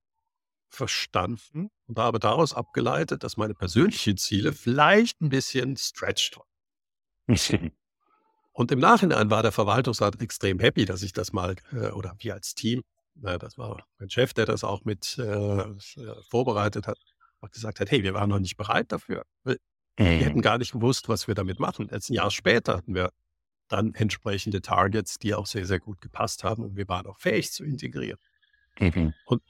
verstanden 0.72 1.70
und 1.86 1.98
habe 1.98 2.18
daraus 2.18 2.54
abgeleitet, 2.54 3.22
dass 3.22 3.36
meine 3.36 3.54
persönlichen 3.54 4.16
Ziele 4.16 4.52
vielleicht 4.52 5.20
ein 5.20 5.28
bisschen 5.28 5.76
stretched 5.76 6.36
waren. 6.36 6.48
Und 8.54 8.70
im 8.70 8.80
Nachhinein 8.80 9.30
war 9.30 9.42
der 9.42 9.52
Verwaltungsrat 9.52 10.20
extrem 10.20 10.58
happy, 10.58 10.84
dass 10.84 11.02
ich 11.02 11.14
das 11.14 11.32
mal, 11.32 11.56
äh, 11.72 11.88
oder 11.88 12.14
wir 12.18 12.34
als 12.34 12.54
Team, 12.54 12.82
äh, 13.22 13.38
das 13.38 13.56
war 13.56 13.86
mein 13.98 14.10
Chef, 14.10 14.34
der 14.34 14.44
das 14.44 14.62
auch 14.62 14.84
mit 14.84 15.16
äh, 15.18 15.64
vorbereitet 16.28 16.86
hat, 16.86 16.98
hat 17.40 17.52
gesagt 17.52 17.80
hat, 17.80 17.90
hey, 17.90 18.02
wir 18.02 18.12
waren 18.12 18.28
noch 18.28 18.38
nicht 18.38 18.58
bereit 18.58 18.92
dafür. 18.92 19.24
Wir 19.44 19.56
hätten 19.96 20.38
Mhm. 20.38 20.42
gar 20.42 20.58
nicht 20.58 20.72
gewusst, 20.72 21.08
was 21.08 21.28
wir 21.28 21.34
damit 21.34 21.60
machen. 21.60 21.88
Jetzt 21.90 22.10
ein 22.10 22.14
Jahr 22.14 22.30
später 22.30 22.76
hatten 22.76 22.94
wir 22.94 23.10
dann 23.68 23.94
entsprechende 23.94 24.60
Targets, 24.60 25.18
die 25.18 25.34
auch 25.34 25.46
sehr, 25.46 25.64
sehr 25.64 25.80
gut 25.80 26.00
gepasst 26.02 26.44
haben 26.44 26.62
und 26.62 26.76
wir 26.76 26.86
waren 26.88 27.06
auch 27.06 27.18
fähig 27.18 27.52
zu 27.52 27.64
integrieren. 27.64 28.18
Mhm. 28.78 29.14
Und 29.24 29.42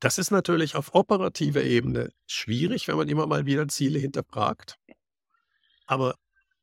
Das 0.00 0.18
ist 0.18 0.30
natürlich 0.30 0.76
auf 0.76 0.94
operativer 0.94 1.62
Ebene 1.62 2.12
schwierig, 2.26 2.86
wenn 2.88 2.96
man 2.96 3.08
immer 3.08 3.26
mal 3.26 3.46
wieder 3.46 3.66
Ziele 3.68 3.98
hinterfragt. 3.98 4.76
Aber 5.86 6.14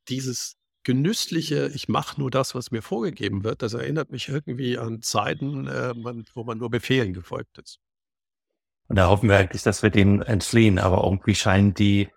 dieses 0.08 0.56
genüssliche, 0.84 1.68
ich 1.74 1.88
mache 1.88 2.18
nur 2.20 2.30
das, 2.30 2.54
was 2.54 2.70
mir 2.70 2.80
vorgegeben 2.80 3.44
wird, 3.44 3.60
das 3.60 3.74
erinnert 3.74 4.10
mich 4.10 4.28
irgendwie 4.28 4.78
an 4.78 5.02
Zeiten, 5.02 5.66
äh, 5.66 5.92
man, 5.94 6.24
wo 6.34 6.44
man 6.44 6.58
nur 6.58 6.70
Befehlen 6.70 7.12
gefolgt 7.12 7.58
ist. 7.58 7.80
Und 8.88 8.96
da 8.96 9.08
hoffen 9.08 9.28
wir 9.28 9.36
eigentlich, 9.36 9.62
dass 9.62 9.82
wir 9.82 9.90
dem 9.90 10.22
entfliehen. 10.22 10.78
Aber 10.78 11.02
irgendwie 11.04 11.34
scheinen 11.34 11.74
die 11.74 12.08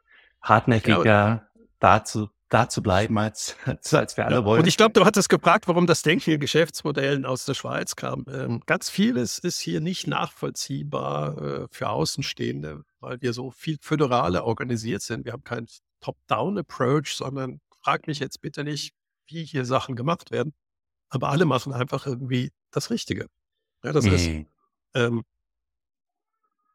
hartnäckiger 0.41 1.03
ja, 1.05 1.47
dazu, 1.79 2.29
da 2.49 2.67
zu 2.67 2.81
bleiben, 2.81 3.17
als, 3.17 3.55
als 3.91 4.17
wir 4.17 4.25
alle 4.25 4.37
ja, 4.37 4.45
wollen. 4.45 4.61
Und 4.61 4.67
ich 4.67 4.77
glaube, 4.77 4.93
du 4.93 5.05
hattest 5.05 5.29
gefragt, 5.29 5.67
warum 5.67 5.87
das 5.87 6.01
Denken 6.01 6.31
in 6.31 6.39
Geschäftsmodellen 6.39 7.25
aus 7.25 7.45
der 7.45 7.53
Schweiz 7.53 7.95
kam. 7.95 8.25
Ähm, 8.27 8.61
ganz 8.65 8.89
vieles 8.89 9.39
ist 9.39 9.59
hier 9.59 9.81
nicht 9.81 10.07
nachvollziehbar 10.07 11.37
äh, 11.37 11.67
für 11.71 11.89
Außenstehende, 11.89 12.83
weil 12.99 13.21
wir 13.21 13.33
so 13.33 13.51
viel 13.51 13.77
föderaler 13.81 14.45
organisiert 14.45 15.01
sind. 15.03 15.25
Wir 15.25 15.33
haben 15.33 15.43
keinen 15.43 15.67
Top-Down-Approach, 16.01 17.15
sondern 17.15 17.61
frag 17.83 18.07
mich 18.07 18.19
jetzt 18.19 18.41
bitte 18.41 18.63
nicht, 18.63 18.93
wie 19.27 19.45
hier 19.45 19.65
Sachen 19.65 19.95
gemacht 19.95 20.31
werden. 20.31 20.53
Aber 21.09 21.29
alle 21.29 21.45
machen 21.45 21.73
einfach 21.73 22.05
irgendwie 22.05 22.51
das 22.71 22.89
Richtige. 22.89 23.27
Ja, 23.83 23.93
das 23.93 24.05
mhm. 24.05 24.13
ist, 24.13 24.29
ähm, 24.95 25.23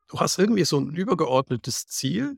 du 0.08 0.20
hast 0.20 0.38
irgendwie 0.38 0.64
so 0.64 0.78
ein 0.78 0.94
übergeordnetes 0.94 1.86
Ziel, 1.86 2.36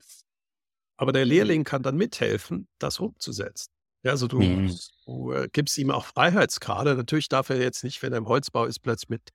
aber 0.96 1.12
der 1.12 1.24
Lehrling 1.24 1.64
kann 1.64 1.82
dann 1.82 1.96
mithelfen, 1.96 2.68
das 2.78 2.98
umzusetzen. 3.00 3.72
Ja, 4.02 4.12
also 4.12 4.28
du, 4.28 4.40
mhm. 4.40 4.74
du 5.04 5.32
äh, 5.32 5.48
gibst 5.52 5.76
ihm 5.78 5.90
auch 5.90 6.04
Freiheitsgrade. 6.04 6.94
Natürlich 6.94 7.28
darf 7.28 7.50
er 7.50 7.60
jetzt 7.60 7.82
nicht, 7.82 8.02
wenn 8.02 8.12
er 8.12 8.18
im 8.18 8.28
Holzbau 8.28 8.64
ist, 8.64 8.80
plötzlich 8.80 9.08
mit, 9.08 9.30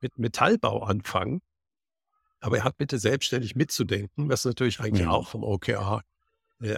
mit 0.00 0.18
Metallbau 0.18 0.82
anfangen. 0.82 1.40
Aber 2.40 2.58
er 2.58 2.64
hat 2.64 2.76
bitte 2.76 2.98
selbstständig 2.98 3.54
mitzudenken, 3.54 4.28
was 4.28 4.44
natürlich 4.44 4.80
eigentlich 4.80 5.06
mhm. 5.06 5.12
auch 5.12 5.28
vom 5.28 5.44
OKR 5.44 6.02
äh, 6.60 6.76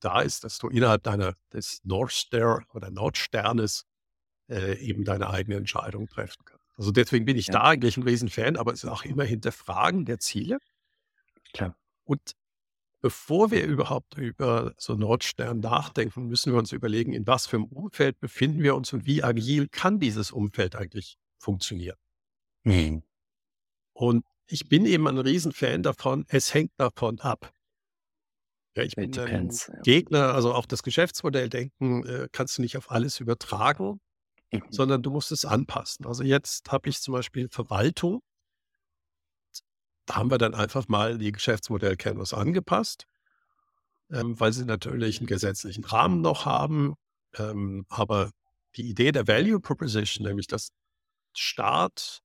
da 0.00 0.20
ist, 0.20 0.44
dass 0.44 0.58
du 0.58 0.68
innerhalb 0.68 1.02
deiner 1.02 1.34
des 1.52 1.80
North 1.84 2.12
Star 2.12 2.62
oder 2.72 2.90
Nordsternes 2.90 3.84
äh, 4.48 4.78
eben 4.78 5.04
deine 5.04 5.30
eigene 5.30 5.56
Entscheidung 5.56 6.08
treffen 6.08 6.44
kannst. 6.44 6.62
Also 6.76 6.90
deswegen 6.90 7.24
bin 7.24 7.36
ich 7.36 7.48
ja. 7.48 7.54
da 7.54 7.62
eigentlich 7.62 7.96
ein 7.96 8.02
Riesenfan, 8.02 8.56
aber 8.56 8.72
es 8.72 8.84
ist 8.84 8.90
auch 8.90 9.04
immer 9.04 9.24
Hinterfragen 9.24 10.04
der 10.04 10.18
Ziele. 10.18 10.58
Klar. 11.52 11.76
Und 12.04 12.32
bevor 13.02 13.50
wir 13.50 13.66
überhaupt 13.66 14.16
über 14.16 14.72
so 14.78 14.94
Nordstern 14.94 15.60
nachdenken, 15.60 16.28
müssen 16.28 16.52
wir 16.52 16.58
uns 16.58 16.72
überlegen, 16.72 17.12
in 17.12 17.26
was 17.26 17.46
für 17.46 17.56
einem 17.56 17.66
Umfeld 17.66 18.18
befinden 18.20 18.62
wir 18.62 18.74
uns 18.74 18.92
und 18.92 19.04
wie 19.04 19.22
agil 19.22 19.68
kann 19.68 19.98
dieses 19.98 20.30
Umfeld 20.30 20.76
eigentlich 20.76 21.18
funktionieren. 21.38 21.98
Mhm. 22.62 23.02
Und 23.92 24.24
ich 24.46 24.68
bin 24.68 24.86
eben 24.86 25.06
ein 25.08 25.18
Riesenfan 25.18 25.82
davon, 25.82 26.24
es 26.28 26.54
hängt 26.54 26.72
davon 26.78 27.20
ab. 27.20 27.52
Ja, 28.76 28.84
ich 28.84 28.94
bin 28.94 29.16
ein 29.18 29.50
Gegner, 29.82 30.32
also 30.32 30.54
auch 30.54 30.64
das 30.64 30.82
Geschäftsmodell 30.82 31.50
denken, 31.50 32.06
äh, 32.06 32.28
kannst 32.32 32.56
du 32.56 32.62
nicht 32.62 32.76
auf 32.78 32.90
alles 32.90 33.20
übertragen, 33.20 34.00
mhm. 34.50 34.62
sondern 34.70 35.02
du 35.02 35.10
musst 35.10 35.32
es 35.32 35.44
anpassen. 35.44 36.06
Also 36.06 36.22
jetzt 36.22 36.70
habe 36.70 36.88
ich 36.88 37.00
zum 37.00 37.12
Beispiel 37.12 37.48
Verwaltung. 37.50 38.22
Da 40.06 40.16
haben 40.16 40.30
wir 40.30 40.38
dann 40.38 40.54
einfach 40.54 40.88
mal 40.88 41.18
die 41.18 41.32
Geschäftsmodell-Canvas 41.32 42.34
angepasst, 42.34 43.06
ähm, 44.10 44.38
weil 44.38 44.52
sie 44.52 44.64
natürlich 44.64 45.18
einen 45.18 45.26
gesetzlichen 45.26 45.84
Rahmen 45.84 46.20
noch 46.20 46.44
haben. 46.44 46.94
Ähm, 47.34 47.86
aber 47.88 48.30
die 48.76 48.88
Idee 48.88 49.12
der 49.12 49.28
Value 49.28 49.60
Proposition, 49.60 50.26
nämlich 50.26 50.46
dass 50.46 50.72
Staat 51.34 52.22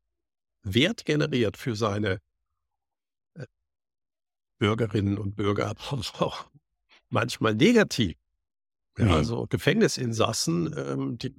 Wert 0.64 1.06
generiert 1.06 1.56
für 1.56 1.76
seine 1.76 2.20
Bürgerinnen 4.58 5.18
und 5.18 5.36
Bürger 5.36 5.74
auch 6.20 6.50
manchmal 7.10 7.56
negativ. 7.56 8.18
Ja, 8.98 9.06
mhm. 9.06 9.12
Also 9.12 9.48
Gefängnisinsassen, 9.48 10.74
ähm, 10.78 11.18
die, 11.18 11.36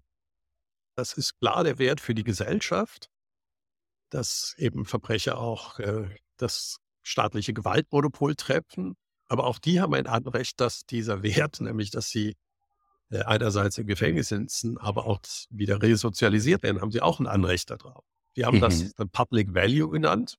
das 0.96 1.12
ist 1.14 1.38
klar 1.38 1.64
der 1.64 1.78
Wert 1.78 2.00
für 2.00 2.14
die 2.14 2.24
Gesellschaft, 2.24 3.10
dass 4.10 4.54
eben 4.58 4.84
Verbrecher 4.84 5.38
auch 5.38 5.78
äh, 5.80 6.08
das 6.38 6.78
staatliche 7.02 7.52
Gewaltmonopol 7.52 8.34
treffen. 8.34 8.96
Aber 9.28 9.44
auch 9.44 9.58
die 9.58 9.80
haben 9.80 9.94
ein 9.94 10.06
Anrecht, 10.06 10.60
dass 10.60 10.86
dieser 10.86 11.22
Wert, 11.22 11.60
nämlich 11.60 11.90
dass 11.90 12.08
sie 12.08 12.36
äh, 13.10 13.22
einerseits 13.22 13.78
im 13.78 13.86
Gefängnis 13.86 14.28
sitzen, 14.28 14.78
aber 14.78 15.06
auch 15.06 15.20
wieder 15.50 15.82
resozialisiert 15.82 16.62
werden, 16.62 16.80
haben 16.80 16.90
sie 16.90 17.00
auch 17.00 17.20
ein 17.20 17.26
Anrecht 17.26 17.70
darauf. 17.70 18.04
Die 18.36 18.44
haben 18.44 18.58
mhm. 18.58 18.62
das 18.62 18.94
dann 18.94 19.10
Public 19.10 19.54
Value 19.54 19.90
genannt. 19.90 20.36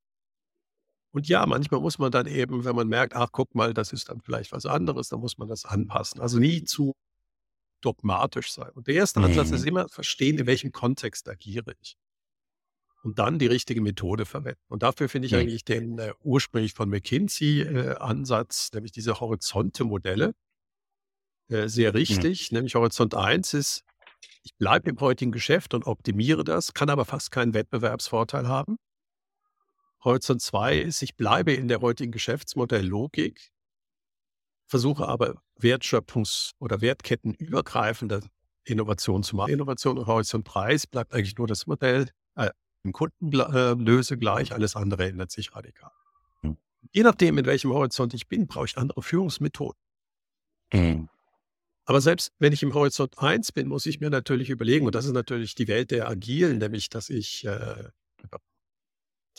Und 1.12 1.28
ja, 1.28 1.46
manchmal 1.46 1.82
muss 1.82 1.98
man 1.98 2.12
dann 2.12 2.28
eben, 2.28 2.66
wenn 2.66 2.76
man 2.76 2.88
merkt, 2.88 3.16
ach, 3.16 3.30
guck 3.32 3.56
mal, 3.56 3.74
das 3.74 3.92
ist 3.94 4.10
dann 4.10 4.22
vielleicht 4.22 4.52
was 4.52 4.66
anderes, 4.66 5.10
dann 5.10 5.20
muss 5.20 5.38
man 5.40 5.48
das 5.48 5.66
anpassen. 5.66 6.22
Also 6.22 6.38
nie 6.38 6.64
zu 6.64 6.96
dogmatisch 7.82 8.52
sein. 8.52 8.70
Und 8.74 8.88
der 8.88 8.96
erste 8.96 9.20
Ansatz 9.20 9.52
ist 9.52 9.62
mhm. 9.62 9.68
immer 9.68 9.90
verstehen, 9.90 10.38
in 10.38 10.46
welchem 10.46 10.72
Kontext 10.72 11.28
agiere 11.28 11.74
ich. 11.82 11.98
Und 13.02 13.18
dann 13.18 13.40
die 13.40 13.48
richtige 13.48 13.82
Methode 13.82 14.26
verwenden. 14.26 14.60
Und 14.68 14.84
dafür 14.84 15.08
finde 15.08 15.28
ich 15.28 15.32
mhm. 15.32 15.40
eigentlich 15.40 15.64
den 15.64 16.00
äh, 16.00 16.14
ursprünglich 16.22 16.74
von 16.74 16.90
McKinsey-Ansatz, 16.90 18.70
äh, 18.72 18.76
nämlich 18.76 18.92
diese 18.92 19.20
Horizonte-Modelle, 19.20 20.34
äh, 21.50 21.68
sehr 21.68 21.92
mhm. 21.92 21.98
richtig. 21.98 22.52
Mhm. 22.52 22.58
Nämlich 22.58 22.76
Horizont 22.76 23.16
1 23.16 23.54
ist, 23.54 23.84
ich 24.44 24.56
bleibe 24.56 24.90
im 24.90 25.00
heutigen 25.00 25.32
Geschäft 25.32 25.74
und 25.74 25.86
optimiere 25.86 26.44
das, 26.44 26.74
kann 26.74 26.90
aber 26.90 27.06
fast 27.06 27.32
keinen 27.32 27.54
Wettbewerbsvorteil 27.54 28.48
haben. 28.48 28.78
Horizont 30.04 30.42
2 30.42 30.80
ist, 30.80 31.02
ich 31.02 31.16
bleibe 31.16 31.54
in 31.54 31.68
der 31.68 31.82
heutigen 31.82 32.12
Geschäftsmodelllogik, 32.12 33.52
versuche 34.66 35.08
aber 35.08 35.42
Wertschöpfungs- 35.60 36.52
oder 36.60 36.82
Wertkettenübergreifende 36.82 38.22
Innovation 38.64 39.24
zu 39.24 39.36
machen. 39.36 39.52
Innovation 39.52 39.98
und 39.98 40.08
Horizont 40.08 40.48
3 40.54 40.78
bleibt 40.90 41.14
eigentlich 41.14 41.38
nur 41.38 41.48
das 41.48 41.68
Modell, 41.68 42.10
im 42.84 42.94
Kunden 42.94 43.34
äh, 43.34 43.74
löse 43.74 44.18
gleich, 44.18 44.54
alles 44.54 44.76
andere 44.76 45.08
ändert 45.08 45.32
sich 45.32 45.56
radikal. 45.56 45.92
Mhm. 46.42 46.58
Je 46.92 47.04
nachdem, 47.04 47.38
in 47.38 47.46
welchem 47.46 47.72
Horizont 47.72 48.14
ich 48.14 48.28
bin, 48.28 48.48
brauche 48.48 48.66
ich 48.66 48.78
andere 48.78 49.02
Führungsmethoden. 49.02 49.80
Mhm. 50.74 51.10
Aber 51.86 52.02
selbst 52.02 52.32
wenn 52.38 52.54
ich 52.54 52.62
im 52.62 52.74
Horizont 52.74 53.18
1 53.18 53.52
bin, 53.52 53.68
muss 53.68 53.88
ich 53.88 54.00
mir 54.00 54.12
natürlich 54.12 54.50
überlegen, 54.52 54.86
und 54.86 54.94
das 54.94 55.06
ist 55.06 55.14
natürlich 55.14 55.56
die 55.56 55.68
Welt 55.68 55.90
der 55.90 56.08
Agilen, 56.08 56.60
nämlich 56.60 56.90
dass 56.90 57.10
ich 57.10 57.46
äh, 57.46 57.90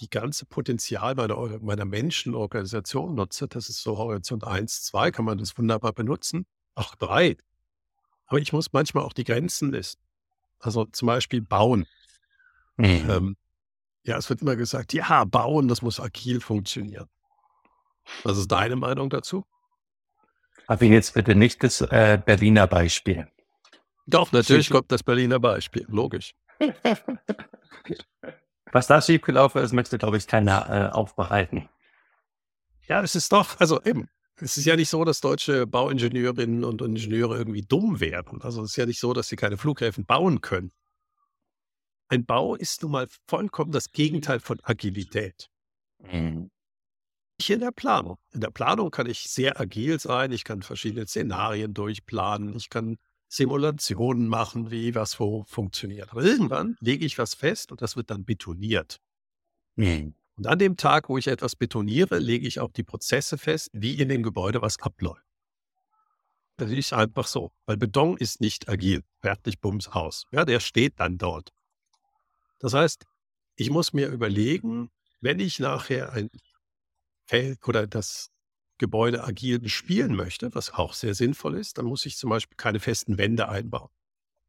die 0.00 0.10
ganze 0.10 0.46
Potenzial 0.46 1.14
meiner, 1.14 1.36
meiner 1.60 1.84
Menschenorganisation 1.84 3.14
nutze. 3.14 3.46
Das 3.48 3.68
ist 3.68 3.82
so 3.82 3.98
Horizont 3.98 4.44
1, 4.44 4.82
2, 4.84 5.10
kann 5.10 5.24
man 5.24 5.38
das 5.38 5.56
wunderbar 5.56 5.92
benutzen. 5.92 6.46
Auch 6.74 6.94
3. 6.96 7.36
Aber 8.26 8.38
ich 8.38 8.52
muss 8.52 8.72
manchmal 8.72 9.04
auch 9.04 9.12
die 9.12 9.24
Grenzen 9.24 9.70
listen. 9.70 10.02
Also 10.58 10.86
zum 10.86 11.06
Beispiel 11.06 11.42
bauen. 11.42 11.86
Mhm. 12.80 13.10
Ähm, 13.10 13.36
ja, 14.04 14.16
es 14.16 14.28
wird 14.30 14.42
immer 14.42 14.56
gesagt, 14.56 14.92
ja, 14.92 15.24
bauen, 15.24 15.68
das 15.68 15.82
muss 15.82 16.00
agil 16.00 16.40
funktionieren. 16.40 17.08
Was 18.24 18.38
ist 18.38 18.50
deine 18.50 18.76
Meinung 18.76 19.10
dazu? 19.10 19.44
Aber 20.66 20.84
jetzt 20.84 21.14
bitte 21.14 21.34
nicht 21.34 21.62
das 21.62 21.80
äh, 21.80 22.20
Berliner 22.24 22.66
Beispiel. 22.66 23.28
Doch, 24.06 24.32
natürlich 24.32 24.70
kommt 24.70 24.90
das 24.90 25.02
Berliner 25.02 25.38
Beispiel, 25.38 25.84
logisch. 25.88 26.34
Was 28.72 28.86
da 28.86 29.02
schiefgelaufen 29.02 29.62
ist, 29.62 29.72
möchte, 29.72 29.98
glaube 29.98 30.16
ich, 30.16 30.26
keiner 30.26 30.68
äh, 30.70 30.90
aufbereiten. 30.94 31.68
Ja, 32.86 33.02
es 33.02 33.14
ist 33.14 33.32
doch, 33.32 33.58
also 33.58 33.82
eben, 33.82 34.08
es 34.36 34.56
ist 34.56 34.64
ja 34.64 34.76
nicht 34.76 34.88
so, 34.88 35.04
dass 35.04 35.20
deutsche 35.20 35.66
Bauingenieurinnen 35.66 36.64
und 36.64 36.80
Ingenieure 36.82 37.36
irgendwie 37.36 37.62
dumm 37.62 38.00
werden. 38.00 38.40
Also 38.42 38.62
es 38.62 38.70
ist 38.70 38.76
ja 38.76 38.86
nicht 38.86 39.00
so, 39.00 39.12
dass 39.12 39.28
sie 39.28 39.36
keine 39.36 39.56
Flughäfen 39.56 40.06
bauen 40.06 40.40
können. 40.40 40.72
Ein 42.10 42.26
Bau 42.26 42.56
ist 42.56 42.82
nun 42.82 42.90
mal 42.90 43.06
vollkommen 43.28 43.70
das 43.70 43.92
Gegenteil 43.92 44.40
von 44.40 44.58
Agilität. 44.64 45.48
Mhm. 46.00 46.50
Ich 47.38 47.50
in 47.50 47.60
der 47.60 47.70
Planung. 47.70 48.18
In 48.32 48.40
der 48.40 48.50
Planung 48.50 48.90
kann 48.90 49.06
ich 49.06 49.20
sehr 49.20 49.60
agil 49.60 50.00
sein. 50.00 50.32
Ich 50.32 50.42
kann 50.42 50.62
verschiedene 50.62 51.06
Szenarien 51.06 51.72
durchplanen. 51.72 52.56
Ich 52.56 52.68
kann 52.68 52.98
Simulationen 53.28 54.26
machen, 54.26 54.72
wie 54.72 54.96
was 54.96 55.20
wo 55.20 55.44
funktioniert. 55.44 56.10
Aber 56.10 56.24
irgendwann 56.24 56.76
lege 56.80 57.06
ich 57.06 57.16
was 57.16 57.34
fest 57.34 57.70
und 57.70 57.80
das 57.80 57.94
wird 57.96 58.10
dann 58.10 58.24
betoniert. 58.24 59.00
Mhm. 59.76 60.14
Und 60.36 60.46
an 60.48 60.58
dem 60.58 60.76
Tag, 60.76 61.08
wo 61.08 61.16
ich 61.16 61.28
etwas 61.28 61.54
betoniere, 61.54 62.18
lege 62.18 62.46
ich 62.48 62.58
auch 62.58 62.72
die 62.72 62.82
Prozesse 62.82 63.38
fest, 63.38 63.70
wie 63.72 63.94
in 63.94 64.08
dem 64.08 64.24
Gebäude 64.24 64.62
was 64.62 64.80
abläuft. 64.80 65.24
Das 66.56 66.72
ist 66.72 66.92
einfach 66.92 67.28
so, 67.28 67.52
weil 67.66 67.76
Beton 67.76 68.16
ist 68.16 68.40
nicht 68.40 68.68
agil. 68.68 69.04
Fertig, 69.20 69.60
bums, 69.60 69.86
aus. 69.86 70.24
Ja, 70.32 70.44
der 70.44 70.58
steht 70.58 70.98
dann 70.98 71.16
dort. 71.16 71.52
Das 72.60 72.74
heißt, 72.74 73.04
ich 73.56 73.70
muss 73.70 73.92
mir 73.92 74.08
überlegen, 74.08 74.90
wenn 75.20 75.40
ich 75.40 75.58
nachher 75.58 76.12
ein 76.12 76.30
Feld 77.26 77.66
oder 77.68 77.86
das 77.86 78.30
Gebäude 78.78 79.24
agil 79.24 79.58
bespielen 79.60 80.14
möchte, 80.16 80.54
was 80.54 80.72
auch 80.72 80.94
sehr 80.94 81.14
sinnvoll 81.14 81.56
ist, 81.56 81.78
dann 81.78 81.86
muss 81.86 82.06
ich 82.06 82.16
zum 82.16 82.30
Beispiel 82.30 82.56
keine 82.56 82.80
festen 82.80 83.18
Wände 83.18 83.48
einbauen. 83.48 83.90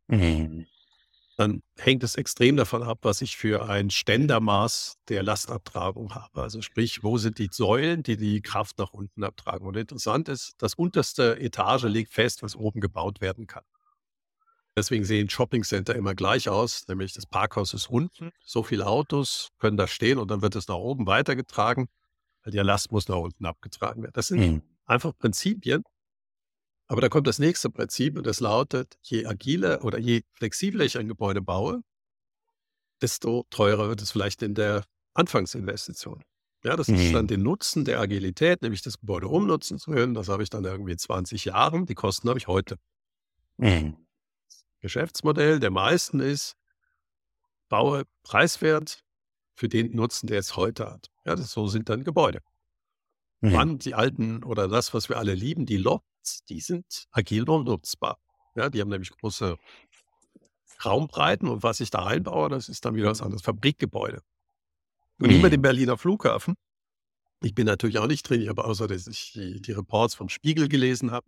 Mhm. 0.07 0.67
dann 1.37 1.63
hängt 1.77 2.03
es 2.03 2.15
extrem 2.15 2.57
davon 2.57 2.83
ab, 2.83 2.99
was 3.03 3.21
ich 3.21 3.37
für 3.37 3.67
ein 3.69 3.89
Ständermaß 3.89 4.97
der 5.09 5.23
Lastabtragung 5.23 6.13
habe. 6.15 6.41
Also 6.41 6.61
sprich, 6.61 7.03
wo 7.03 7.17
sind 7.17 7.39
die 7.39 7.49
Säulen, 7.51 8.03
die 8.03 8.17
die 8.17 8.41
Kraft 8.41 8.77
nach 8.77 8.93
unten 8.93 9.23
abtragen. 9.23 9.67
Und 9.67 9.77
interessant 9.77 10.29
ist, 10.29 10.53
das 10.59 10.75
unterste 10.75 11.39
Etage 11.39 11.83
legt 11.85 12.13
fest, 12.13 12.43
was 12.43 12.55
oben 12.55 12.79
gebaut 12.81 13.21
werden 13.21 13.47
kann. 13.47 13.63
Deswegen 14.75 15.03
sehen 15.03 15.29
Shoppingcenter 15.29 15.95
immer 15.95 16.15
gleich 16.15 16.47
aus, 16.47 16.87
nämlich 16.87 17.13
das 17.13 17.25
Parkhaus 17.25 17.73
ist 17.73 17.89
unten, 17.89 18.31
so 18.45 18.63
viele 18.63 18.87
Autos 18.87 19.49
können 19.59 19.75
da 19.75 19.85
stehen 19.85 20.17
und 20.17 20.31
dann 20.31 20.41
wird 20.41 20.55
es 20.55 20.67
nach 20.67 20.75
oben 20.75 21.05
weitergetragen, 21.07 21.89
weil 22.43 22.53
der 22.53 22.63
Last 22.63 22.91
muss 22.91 23.09
nach 23.09 23.17
unten 23.17 23.45
abgetragen 23.45 24.01
werden. 24.01 24.13
Das 24.13 24.27
sind 24.27 24.39
mhm. 24.39 24.61
einfach 24.85 25.17
Prinzipien. 25.17 25.83
Aber 26.87 27.01
da 27.01 27.09
kommt 27.09 27.27
das 27.27 27.39
nächste 27.39 27.69
Prinzip 27.69 28.17
und 28.17 28.25
das 28.27 28.39
lautet, 28.39 28.97
je 29.01 29.25
agiler 29.25 29.83
oder 29.83 29.97
je 29.97 30.23
flexibler 30.33 30.83
ich 30.83 30.97
ein 30.97 31.07
Gebäude 31.07 31.41
baue, 31.41 31.81
desto 33.01 33.45
teurer 33.49 33.89
wird 33.89 34.01
es 34.01 34.11
vielleicht 34.11 34.41
in 34.41 34.55
der 34.55 34.83
Anfangsinvestition. 35.13 36.21
Ja, 36.63 36.75
das 36.75 36.87
mhm. 36.87 36.95
ist 36.95 37.13
dann 37.13 37.27
den 37.27 37.41
Nutzen 37.43 37.85
der 37.85 37.99
Agilität, 37.99 38.61
nämlich 38.61 38.81
das 38.81 38.99
Gebäude 38.99 39.27
umnutzen 39.27 39.79
zu 39.79 39.91
können. 39.91 40.13
Das 40.13 40.29
habe 40.29 40.43
ich 40.43 40.49
dann 40.49 40.63
irgendwie 40.63 40.95
20 40.95 41.45
Jahren. 41.45 41.85
Die 41.85 41.95
Kosten 41.95 42.29
habe 42.29 42.37
ich 42.37 42.47
heute. 42.47 42.77
Mhm. 43.57 43.97
Geschäftsmodell 44.81 45.59
der 45.59 45.71
meisten 45.71 46.19
ist, 46.19 46.55
baue 47.69 48.03
preiswert 48.23 49.03
für 49.53 49.69
den 49.69 49.95
Nutzen, 49.95 50.27
der 50.27 50.39
es 50.39 50.55
heute 50.55 50.91
hat. 50.91 51.11
Ja, 51.25 51.35
das, 51.35 51.51
so 51.51 51.67
sind 51.67 51.89
dann 51.89 52.03
Gebäude. 52.03 52.41
Mhm. 53.41 53.53
Wann 53.53 53.79
die 53.79 53.93
alten 53.93 54.43
oder 54.43 54.67
das, 54.67 54.93
was 54.93 55.09
wir 55.09 55.17
alle 55.17 55.33
lieben, 55.33 55.65
die 55.65 55.77
Lofts, 55.77 56.43
die 56.45 56.59
sind 56.59 57.07
agil 57.11 57.49
und 57.49 57.65
nutzbar. 57.65 58.19
Ja, 58.55 58.69
die 58.69 58.81
haben 58.81 58.89
nämlich 58.89 59.11
große 59.11 59.57
Raumbreiten 60.83 61.47
und 61.47 61.63
was 61.63 61.79
ich 61.79 61.89
da 61.89 62.05
einbaue, 62.05 62.49
das 62.49 62.69
ist 62.69 62.85
dann 62.85 62.95
wieder 62.95 63.09
was 63.09 63.21
anderes. 63.21 63.41
Fabrikgebäude. 63.41 64.21
Und 65.19 65.29
mhm. 65.29 65.37
über 65.37 65.49
den 65.49 65.61
Berliner 65.61 65.97
Flughafen. 65.97 66.55
Ich 67.43 67.55
bin 67.55 67.65
natürlich 67.65 67.97
auch 67.97 68.07
nicht 68.07 68.27
drin, 68.27 68.41
ich 68.41 68.49
habe 68.49 68.63
außer, 68.63 68.87
dass 68.87 69.07
ich 69.07 69.31
die, 69.33 69.61
die 69.61 69.71
Reports 69.71 70.13
vom 70.13 70.29
Spiegel 70.29 70.67
gelesen 70.67 71.11
habe. 71.11 71.25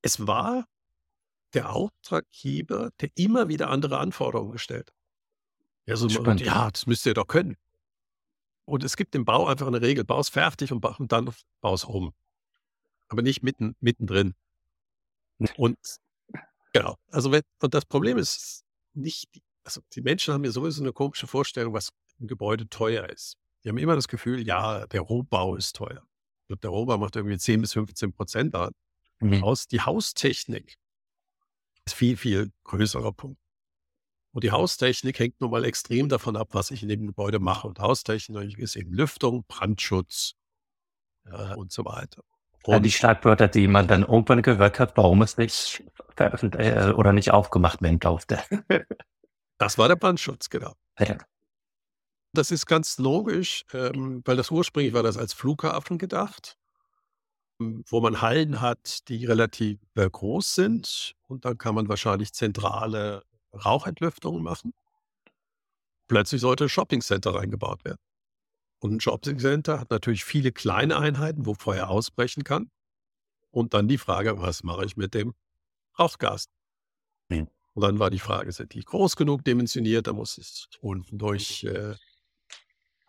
Es 0.00 0.26
war 0.26 0.66
der 1.54 1.70
Auftraggeber, 1.70 2.90
der 3.00 3.10
immer 3.14 3.48
wieder 3.48 3.70
andere 3.70 3.98
Anforderungen 3.98 4.52
gestellt. 4.52 4.92
Ja, 5.86 5.96
so, 5.96 6.06
und, 6.20 6.40
ja, 6.40 6.70
das 6.70 6.86
müsst 6.86 7.06
ihr 7.06 7.14
doch 7.14 7.26
können. 7.26 7.56
Und 8.64 8.84
es 8.84 8.96
gibt 8.96 9.14
im 9.14 9.24
Bau 9.24 9.46
einfach 9.46 9.66
eine 9.66 9.82
Regel, 9.82 10.04
baus 10.04 10.28
fertig 10.28 10.72
und, 10.72 10.84
und 10.84 11.12
dann 11.12 11.30
baus 11.60 11.84
um. 11.84 12.12
Aber 13.08 13.22
nicht 13.22 13.42
mitten, 13.42 13.76
mittendrin. 13.80 14.34
Und 15.56 15.76
genau, 16.72 16.96
also 17.10 17.32
wenn, 17.32 17.42
und 17.60 17.74
das 17.74 17.84
Problem 17.84 18.18
ist 18.18 18.64
nicht, 18.94 19.28
also 19.64 19.80
die 19.92 20.02
Menschen 20.02 20.32
haben 20.32 20.44
ja 20.44 20.52
sowieso 20.52 20.82
eine 20.82 20.92
komische 20.92 21.26
Vorstellung, 21.26 21.74
was 21.74 21.90
ein 22.20 22.28
Gebäude 22.28 22.68
teuer 22.68 23.08
ist. 23.08 23.36
Die 23.64 23.68
haben 23.68 23.78
immer 23.78 23.96
das 23.96 24.08
Gefühl, 24.08 24.46
ja, 24.46 24.86
der 24.86 25.00
Rohbau 25.00 25.56
ist 25.56 25.74
teuer. 25.76 26.06
Ich 26.42 26.46
glaube, 26.48 26.60
der 26.60 26.70
Rohbau 26.70 26.98
macht 26.98 27.16
irgendwie 27.16 27.38
10 27.38 27.60
bis 27.60 27.72
15 27.72 28.12
Prozent 28.12 28.54
an. 28.54 28.72
Mhm. 29.20 29.42
Aus, 29.42 29.66
die 29.66 29.80
Haustechnik 29.80 30.76
ist 31.86 31.94
viel, 31.94 32.16
viel 32.16 32.52
größerer 32.64 33.12
Punkt. 33.12 33.40
Und 34.32 34.44
die 34.44 34.50
Haustechnik 34.50 35.18
hängt 35.18 35.40
nun 35.40 35.50
mal 35.50 35.64
extrem 35.64 36.08
davon 36.08 36.36
ab, 36.36 36.48
was 36.52 36.70
ich 36.70 36.82
in 36.82 36.88
dem 36.88 37.06
Gebäude 37.06 37.38
mache. 37.38 37.68
Und 37.68 37.78
Haustechnik 37.80 38.58
ist 38.58 38.76
eben 38.76 38.92
Lüftung, 38.92 39.44
Brandschutz 39.46 40.34
ja, 41.26 41.54
und 41.54 41.70
so 41.70 41.84
weiter. 41.84 42.22
Und 42.64 42.74
ja, 42.74 42.80
die 42.80 42.92
Schlagwörter, 42.92 43.48
die 43.48 43.68
man 43.68 43.88
dann 43.88 44.02
irgendwann 44.02 44.40
gehört 44.40 44.78
hat, 44.78 44.96
warum 44.96 45.20
es 45.22 45.36
nicht 45.36 45.82
veröffentlicht 46.16 46.76
äh, 46.76 46.92
oder 46.92 47.12
nicht 47.12 47.30
aufgemacht 47.30 47.82
werden 47.82 47.98
durfte. 47.98 48.40
das 49.58 49.76
war 49.78 49.88
der 49.88 49.96
Brandschutz, 49.96 50.48
genau. 50.48 50.74
Ja. 50.98 51.18
Das 52.32 52.50
ist 52.50 52.66
ganz 52.66 52.98
logisch, 52.98 53.64
ähm, 53.74 54.22
weil 54.24 54.36
das 54.36 54.50
ursprünglich 54.50 54.94
war 54.94 55.02
das 55.02 55.18
als 55.18 55.34
Flughafen 55.34 55.98
gedacht 55.98 56.56
wo 57.88 58.00
man 58.00 58.20
Hallen 58.20 58.60
hat, 58.60 59.08
die 59.08 59.24
relativ 59.26 59.78
äh, 59.94 60.08
groß 60.08 60.54
sind 60.54 61.14
und 61.28 61.44
dann 61.44 61.58
kann 61.58 61.74
man 61.74 61.88
wahrscheinlich 61.88 62.32
zentrale 62.32 63.24
Rauchentlüftungen 63.52 64.42
machen. 64.42 64.72
Plötzlich 66.08 66.40
sollte 66.40 66.64
ein 66.64 66.68
Shoppingcenter 66.68 67.34
reingebaut 67.34 67.84
werden. 67.84 67.98
Und 68.80 68.94
ein 68.94 69.00
Shoppingcenter 69.00 69.80
hat 69.80 69.90
natürlich 69.90 70.24
viele 70.24 70.52
kleine 70.52 70.98
Einheiten, 70.98 71.46
wo 71.46 71.54
Feuer 71.54 71.88
ausbrechen 71.88 72.44
kann. 72.44 72.70
Und 73.50 73.74
dann 73.74 73.86
die 73.86 73.98
Frage, 73.98 74.40
was 74.40 74.64
mache 74.64 74.84
ich 74.84 74.96
mit 74.96 75.14
dem 75.14 75.34
Rauchgas? 75.98 76.46
Und 77.74 77.82
dann 77.82 77.98
war 77.98 78.10
die 78.10 78.18
Frage, 78.18 78.52
sind 78.52 78.74
die 78.74 78.84
groß 78.84 79.16
genug 79.16 79.44
dimensioniert? 79.44 80.06
Da 80.06 80.12
muss 80.12 80.36
es 80.36 80.68
unten 80.80 81.18
durch 81.18 81.64
äh, 81.64 81.94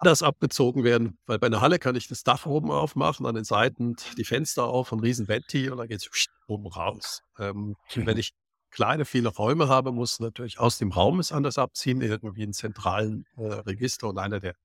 anders 0.03 0.23
abgezogen 0.23 0.83
werden, 0.83 1.17
weil 1.25 1.39
bei 1.39 1.47
einer 1.47 1.61
Halle 1.61 1.79
kann 1.79 1.95
ich 1.95 2.07
das 2.07 2.23
Dach 2.23 2.45
oben 2.45 2.71
aufmachen, 2.71 3.25
an 3.25 3.35
den 3.35 3.43
Seiten 3.43 3.95
die 4.17 4.25
Fenster 4.25 4.65
auf 4.65 4.91
und 4.91 4.99
riesen 4.99 5.27
Venti 5.27 5.69
und 5.69 5.77
dann 5.77 5.87
geht 5.87 6.01
es 6.01 6.27
oben 6.47 6.67
raus. 6.67 7.21
Ähm. 7.39 7.75
Wenn 7.95 8.17
ich 8.17 8.33
kleine, 8.69 9.05
viele 9.05 9.29
Räume 9.29 9.69
habe, 9.69 9.91
muss 9.91 10.19
natürlich 10.19 10.59
aus 10.59 10.77
dem 10.77 10.91
Raum 10.91 11.19
es 11.19 11.31
anders 11.31 11.57
abziehen, 11.57 12.01
irgendwie 12.01 12.43
einen 12.43 12.53
zentralen 12.53 13.25
äh, 13.37 13.45
Register 13.45 14.09
und 14.09 14.17
einer 14.17 14.39
der, 14.39 14.55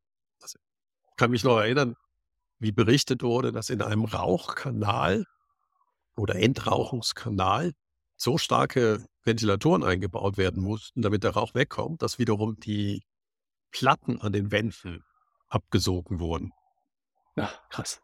also 0.40 0.58
ich 1.10 1.16
kann 1.16 1.30
mich 1.30 1.44
noch 1.44 1.58
erinnern, 1.58 1.94
wie 2.58 2.72
berichtet 2.72 3.22
wurde, 3.22 3.52
dass 3.52 3.70
in 3.70 3.82
einem 3.82 4.04
Rauchkanal 4.04 5.24
oder 6.16 6.36
Entrauchungskanal 6.36 7.72
so 8.16 8.38
starke 8.38 9.04
Ventilatoren 9.22 9.84
eingebaut 9.84 10.36
werden 10.36 10.62
mussten, 10.62 11.02
damit 11.02 11.22
der 11.22 11.32
Rauch 11.32 11.54
wegkommt, 11.54 12.02
dass 12.02 12.18
wiederum 12.18 12.58
die 12.58 13.04
Platten 13.70 14.20
an 14.20 14.32
den 14.32 14.50
Wänden 14.50 15.04
abgesogen 15.48 16.20
wurden. 16.20 16.52
Ja, 17.36 17.52
krass. 17.70 18.00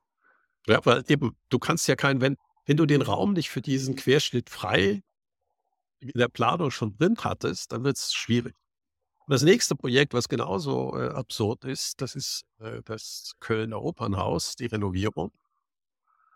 Ja, 0.67 0.85
weil 0.85 1.05
eben, 1.09 1.37
du 1.49 1.59
kannst 1.59 1.87
ja 1.89 1.97
keinen, 1.97 2.21
wenn, 2.21 2.37
wenn 2.67 2.77
du 2.77 2.87
den 2.87 3.03
Raum 3.03 3.33
nicht 3.33 3.51
für 3.51 3.61
diesen 3.61 3.97
Querschnitt 3.97 4.49
frei 4.49 5.03
in 6.01 6.13
der 6.15 6.29
Planung 6.29 6.71
schon 6.71 6.97
drin 6.97 7.17
hattest, 7.21 7.73
dann 7.73 7.85
wird 7.85 7.97
es 7.97 8.15
schwierig. 8.15 8.55
Und 9.27 9.33
das 9.33 9.43
nächste 9.43 9.75
Projekt, 9.75 10.13
was 10.13 10.29
genauso 10.29 10.99
äh, 10.99 11.09
absurd 11.09 11.65
ist, 11.65 12.01
das 12.01 12.15
ist 12.15 12.45
äh, 12.59 12.83
das 12.85 13.33
Kölner 13.41 13.83
Opernhaus, 13.83 14.55
die 14.57 14.67
Renovierung. 14.67 15.33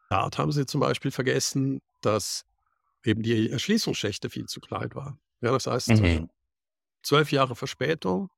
Dort 0.09 0.39
haben 0.39 0.53
sie 0.53 0.65
zum 0.65 0.81
Beispiel 0.81 1.11
vergessen, 1.11 1.81
dass 2.01 2.45
eben 3.05 3.23
die 3.23 3.51
Erschließungsschächte 3.51 4.31
viel 4.31 4.47
zu 4.47 4.61
klein 4.61 4.95
waren. 4.95 5.21
Ja, 5.43 5.53
das 5.53 5.67
heißt, 5.67 5.89
mhm. 5.89 6.31
zwölf 7.03 7.31
Jahre 7.31 7.55
Verspätung, 7.55 8.31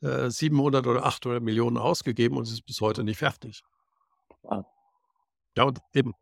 700 0.00 0.84
äh, 0.84 0.88
oder 0.88 1.04
800 1.04 1.42
Millionen 1.42 1.76
ausgegeben 1.76 2.36
und 2.36 2.44
es 2.44 2.52
ist 2.52 2.62
bis 2.62 2.80
heute 2.80 3.04
nicht 3.04 3.18
fertig. 3.18 3.62
Wow. 4.42 4.64
Ja, 5.56 5.64
und 5.64 5.80
eben, 5.92 6.14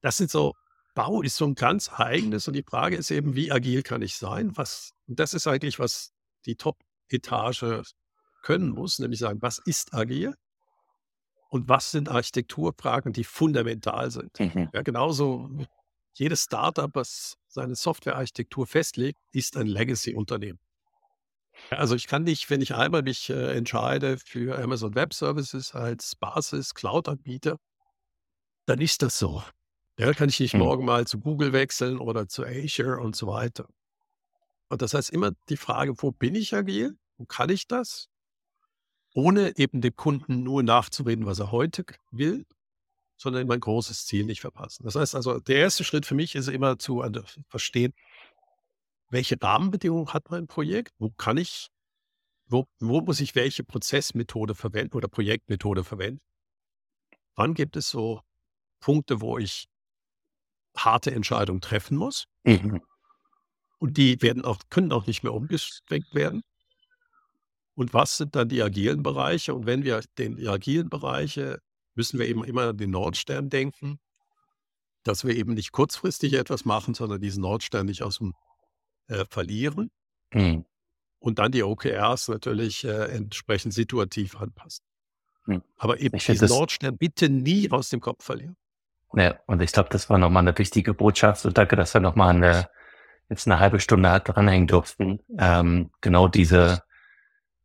das 0.00 0.16
sind 0.16 0.30
so, 0.30 0.54
Bau 0.94 1.22
ist 1.22 1.36
so 1.36 1.46
ein 1.46 1.54
ganz 1.54 1.90
eigenes 1.92 2.46
und 2.48 2.54
die 2.54 2.62
Frage 2.62 2.96
ist 2.96 3.10
eben, 3.10 3.34
wie 3.34 3.50
agil 3.50 3.82
kann 3.82 4.02
ich 4.02 4.16
sein? 4.16 4.56
Was, 4.56 4.92
und 5.06 5.18
das 5.18 5.32
ist 5.32 5.46
eigentlich, 5.46 5.78
was 5.78 6.12
die 6.44 6.56
Top-Etage 6.56 7.94
können 8.42 8.70
muss, 8.70 8.98
nämlich 8.98 9.20
sagen, 9.20 9.40
was 9.40 9.58
ist 9.58 9.94
agil? 9.94 10.34
Und 11.48 11.68
was 11.68 11.90
sind 11.90 12.08
Architekturfragen, 12.08 13.12
die 13.12 13.24
fundamental 13.24 14.10
sind? 14.10 14.38
Mhm. 14.40 14.70
Ja, 14.72 14.82
genauso 14.82 15.50
jedes 16.14 16.44
Startup, 16.44 16.90
was 16.94 17.36
seine 17.48 17.74
Softwarearchitektur 17.74 18.66
festlegt, 18.66 19.18
ist 19.32 19.56
ein 19.56 19.66
Legacy-Unternehmen. 19.66 20.58
Also 21.70 21.94
ich 21.94 22.06
kann 22.06 22.24
nicht, 22.24 22.50
wenn 22.50 22.60
ich 22.60 22.74
einmal 22.74 23.02
mich 23.02 23.30
äh, 23.30 23.56
entscheide 23.56 24.18
für 24.18 24.58
Amazon 24.58 24.94
Web 24.94 25.14
Services 25.14 25.74
als 25.74 26.16
Basis 26.16 26.74
Cloud-Anbieter, 26.74 27.58
dann 28.66 28.80
ist 28.80 29.02
das 29.02 29.18
so. 29.18 29.42
Ja, 29.98 30.12
kann 30.12 30.28
ich 30.28 30.40
nicht 30.40 30.54
hm. 30.54 30.60
morgen 30.60 30.84
mal 30.84 31.06
zu 31.06 31.20
Google 31.20 31.52
wechseln 31.52 31.98
oder 31.98 32.28
zu 32.28 32.44
Azure 32.44 33.00
und 33.00 33.16
so 33.16 33.26
weiter. 33.26 33.68
Und 34.68 34.82
das 34.82 34.94
heißt 34.94 35.10
immer 35.10 35.32
die 35.48 35.56
Frage, 35.56 35.94
wo 35.98 36.12
bin 36.12 36.34
ich 36.34 36.54
agil? 36.54 36.96
Wo 37.18 37.26
kann 37.26 37.50
ich 37.50 37.68
das? 37.68 38.08
Ohne 39.14 39.56
eben 39.58 39.82
dem 39.82 39.94
Kunden 39.94 40.42
nur 40.42 40.62
nachzureden, 40.62 41.26
was 41.26 41.38
er 41.38 41.52
heute 41.52 41.84
will, 42.10 42.46
sondern 43.18 43.46
mein 43.46 43.60
großes 43.60 44.06
Ziel 44.06 44.24
nicht 44.24 44.40
verpassen. 44.40 44.84
Das 44.84 44.94
heißt 44.94 45.14
also, 45.14 45.38
der 45.38 45.56
erste 45.56 45.84
Schritt 45.84 46.06
für 46.06 46.14
mich 46.14 46.34
ist 46.34 46.48
immer 46.48 46.78
zu 46.78 47.04
verstehen, 47.48 47.92
welche 49.12 49.40
Rahmenbedingungen 49.40 50.12
hat 50.12 50.30
mein 50.30 50.46
Projekt? 50.46 50.92
Wo 50.98 51.10
kann 51.10 51.36
ich, 51.36 51.68
wo, 52.46 52.66
wo 52.80 53.02
muss 53.02 53.20
ich 53.20 53.34
welche 53.34 53.62
Prozessmethode 53.62 54.54
verwenden 54.54 54.96
oder 54.96 55.08
Projektmethode 55.08 55.84
verwenden? 55.84 56.20
Wann 57.34 57.54
gibt 57.54 57.76
es 57.76 57.90
so 57.90 58.22
Punkte, 58.80 59.20
wo 59.20 59.38
ich 59.38 59.66
harte 60.76 61.12
Entscheidungen 61.12 61.60
treffen 61.60 61.96
muss? 61.96 62.24
Mhm. 62.44 62.82
Und 63.78 63.96
die 63.98 64.20
werden 64.22 64.44
auch, 64.44 64.58
können 64.70 64.92
auch 64.92 65.06
nicht 65.06 65.22
mehr 65.22 65.34
umgeschwenkt 65.34 66.14
werden. 66.14 66.42
Und 67.74 67.94
was 67.94 68.16
sind 68.16 68.34
dann 68.34 68.48
die 68.48 68.62
agilen 68.62 69.02
Bereiche? 69.02 69.54
Und 69.54 69.66
wenn 69.66 69.82
wir 69.82 70.02
den 70.18 70.36
die 70.36 70.48
agilen 70.48 70.88
Bereiche, 70.88 71.58
müssen 71.94 72.18
wir 72.18 72.26
eben 72.28 72.44
immer 72.44 72.68
an 72.68 72.76
den 72.76 72.90
Nordstern 72.90 73.50
denken, 73.50 73.98
dass 75.02 75.24
wir 75.24 75.34
eben 75.36 75.54
nicht 75.54 75.72
kurzfristig 75.72 76.34
etwas 76.34 76.64
machen, 76.64 76.94
sondern 76.94 77.20
diesen 77.20 77.42
Nordstern 77.42 77.86
nicht 77.86 78.02
aus 78.02 78.18
dem 78.18 78.34
äh, 79.08 79.24
verlieren. 79.28 79.90
Mhm. 80.32 80.64
Und 81.18 81.38
dann 81.38 81.52
die 81.52 81.62
OKRs 81.62 82.28
natürlich 82.28 82.84
äh, 82.84 83.14
entsprechend 83.14 83.74
situativ 83.74 84.36
anpassen. 84.36 84.84
Mhm. 85.46 85.62
Aber 85.76 86.00
eben 86.00 86.16
ich 86.16 86.26
diesen 86.26 86.48
Nordstern 86.48 86.96
bitte 86.96 87.28
nie 87.28 87.70
aus 87.70 87.90
dem 87.90 88.00
Kopf 88.00 88.24
verlieren. 88.24 88.56
Ja, 89.14 89.38
und 89.46 89.60
ich 89.60 89.72
glaube, 89.72 89.90
das 89.90 90.08
war 90.08 90.18
nochmal 90.18 90.42
eine 90.42 90.56
wichtige 90.56 90.94
Botschaft. 90.94 91.44
Und 91.44 91.58
danke, 91.58 91.76
dass 91.76 91.94
wir 91.94 92.00
nochmal 92.00 92.34
eine, 92.34 92.68
jetzt 93.28 93.46
eine 93.46 93.60
halbe 93.60 93.78
Stunde 93.78 94.20
dranhängen 94.20 94.66
durften. 94.66 95.20
Ähm, 95.38 95.90
genau 96.00 96.28
diese 96.28 96.82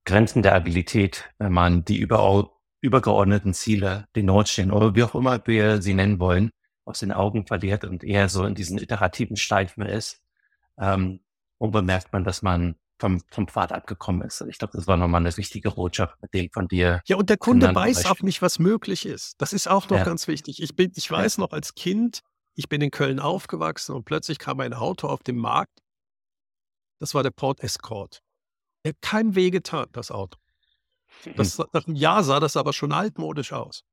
Grenzen 0.05 0.41
der 0.41 0.55
Abilität, 0.55 1.29
wenn 1.37 1.53
man 1.53 1.85
die 1.85 1.97
überall 1.97 2.49
übergeordneten 2.81 3.53
Ziele, 3.53 4.07
den 4.15 4.27
Nordstern 4.27 4.71
oder 4.71 4.95
wie 4.95 5.03
auch 5.03 5.15
immer 5.15 5.45
wir 5.47 5.81
sie 5.81 5.93
nennen 5.93 6.19
wollen, 6.19 6.51
aus 6.85 6.99
den 6.99 7.11
Augen 7.11 7.45
verliert 7.45 7.83
und 7.83 8.03
eher 8.03 8.29
so 8.29 8.45
in 8.45 8.55
diesen 8.55 8.77
iterativen 8.77 9.35
Schleifen 9.35 9.83
ist, 9.83 10.21
ähm, 10.79 11.19
und 11.57 11.71
bemerkt 11.71 12.13
man, 12.13 12.23
dass 12.23 12.41
man 12.41 12.75
vom, 12.99 13.21
vom 13.29 13.47
Pfad 13.47 13.71
abgekommen 13.71 14.21
ist. 14.21 14.41
Ich 14.41 14.57
glaube, 14.57 14.75
das 14.75 14.87
war 14.87 14.97
nochmal 14.97 15.21
eine 15.21 15.35
wichtige 15.37 15.71
Botschaft 15.71 16.21
mit 16.21 16.33
dem 16.33 16.49
von 16.51 16.67
dir. 16.67 17.01
Ja, 17.05 17.17
und 17.17 17.29
der 17.29 17.37
Kunde 17.37 17.73
weiß 17.73 18.05
auch 18.07 18.21
nicht, 18.21 18.41
was 18.41 18.59
möglich 18.59 19.05
ist. 19.05 19.35
Das 19.39 19.53
ist 19.53 19.67
auch 19.67 19.89
noch 19.89 19.97
ja. 19.97 20.03
ganz 20.03 20.27
wichtig. 20.27 20.61
Ich 20.61 20.75
bin, 20.75 20.91
ich 20.95 21.09
weiß 21.09 21.37
ja. 21.37 21.41
noch 21.41 21.51
als 21.51 21.75
Kind, 21.75 22.21
ich 22.55 22.69
bin 22.69 22.81
in 22.81 22.91
Köln 22.91 23.19
aufgewachsen 23.19 23.95
und 23.95 24.05
plötzlich 24.05 24.39
kam 24.39 24.59
ein 24.59 24.73
Auto 24.73 25.07
auf 25.07 25.21
den 25.21 25.37
Markt. 25.37 25.79
Das 26.99 27.13
war 27.13 27.21
der 27.21 27.31
Port 27.31 27.59
Escort. 27.61 28.21
Er 28.83 28.89
hat 28.89 29.01
kein 29.01 29.35
Weh 29.35 29.51
getan, 29.51 29.87
das 29.91 30.09
Auto. 30.09 30.39
Das, 31.35 31.57
nach 31.73 31.85
einem 31.85 31.95
Jahr 31.95 32.23
sah 32.23 32.39
das 32.39 32.57
aber 32.57 32.73
schon 32.73 32.91
altmodisch 32.91 33.53
aus. 33.53 33.83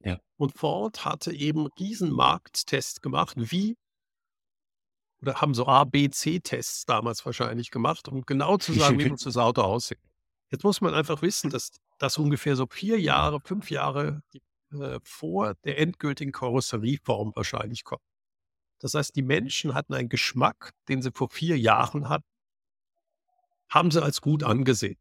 Ja. 0.00 0.18
Und 0.36 0.56
Ford 0.56 1.04
hatte 1.04 1.32
eben 1.32 1.68
diesen 1.78 2.10
Markttest 2.10 3.02
gemacht, 3.02 3.34
wie 3.36 3.76
oder 5.22 5.40
haben 5.40 5.54
so 5.54 5.66
A, 5.66 5.84
B, 5.84 6.10
C-Tests 6.10 6.84
damals 6.84 7.24
wahrscheinlich 7.24 7.70
gemacht, 7.70 8.08
um 8.08 8.22
genau 8.22 8.58
zu 8.58 8.72
sagen, 8.72 8.98
wie 8.98 9.08
muss 9.10 9.22
das 9.22 9.36
Auto 9.36 9.62
aussehen. 9.62 10.00
Jetzt 10.50 10.64
muss 10.64 10.80
man 10.80 10.94
einfach 10.94 11.22
wissen, 11.22 11.48
dass 11.48 11.70
das 11.98 12.18
ungefähr 12.18 12.56
so 12.56 12.66
vier 12.66 13.00
Jahre, 13.00 13.40
fünf 13.40 13.70
Jahre 13.70 14.22
äh, 14.72 14.98
vor 15.02 15.54
der 15.64 15.78
endgültigen 15.78 16.32
Karosserieform 16.32 17.32
wahrscheinlich 17.34 17.84
kommt. 17.84 18.02
Das 18.80 18.94
heißt, 18.94 19.14
die 19.14 19.22
Menschen 19.22 19.74
hatten 19.74 19.94
einen 19.94 20.08
Geschmack, 20.08 20.72
den 20.88 21.00
sie 21.00 21.12
vor 21.12 21.30
vier 21.30 21.56
Jahren 21.56 22.08
hatten, 22.08 22.26
haben 23.68 23.90
sie 23.90 24.02
als 24.02 24.20
gut 24.20 24.42
angesehen. 24.42 24.98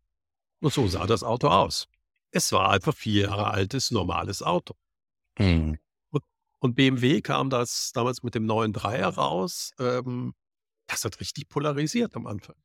Und 0.62 0.72
so 0.72 0.88
sah 0.88 1.08
das 1.08 1.24
Auto 1.24 1.48
aus. 1.48 1.88
Es 2.30 2.52
war 2.52 2.70
einfach 2.70 2.96
vier 2.96 3.24
Jahre 3.24 3.48
altes, 3.48 3.90
normales 3.90 4.44
Auto. 4.44 4.76
Mhm. 5.40 5.80
Und, 6.62 6.76
BMW 6.76 7.22
kam 7.22 7.50
das 7.50 7.92
damals 7.92 8.24
mit 8.24 8.36
dem 8.36 8.46
neuen 8.46 8.72
Dreier 8.72 9.10
raus. 9.10 9.72
Ähm, 9.80 10.34
das 10.88 11.04
hat 11.04 11.20
richtig 11.20 11.50
polarisiert 11.50 12.16
am 12.16 12.28
Anfang. 12.28 12.56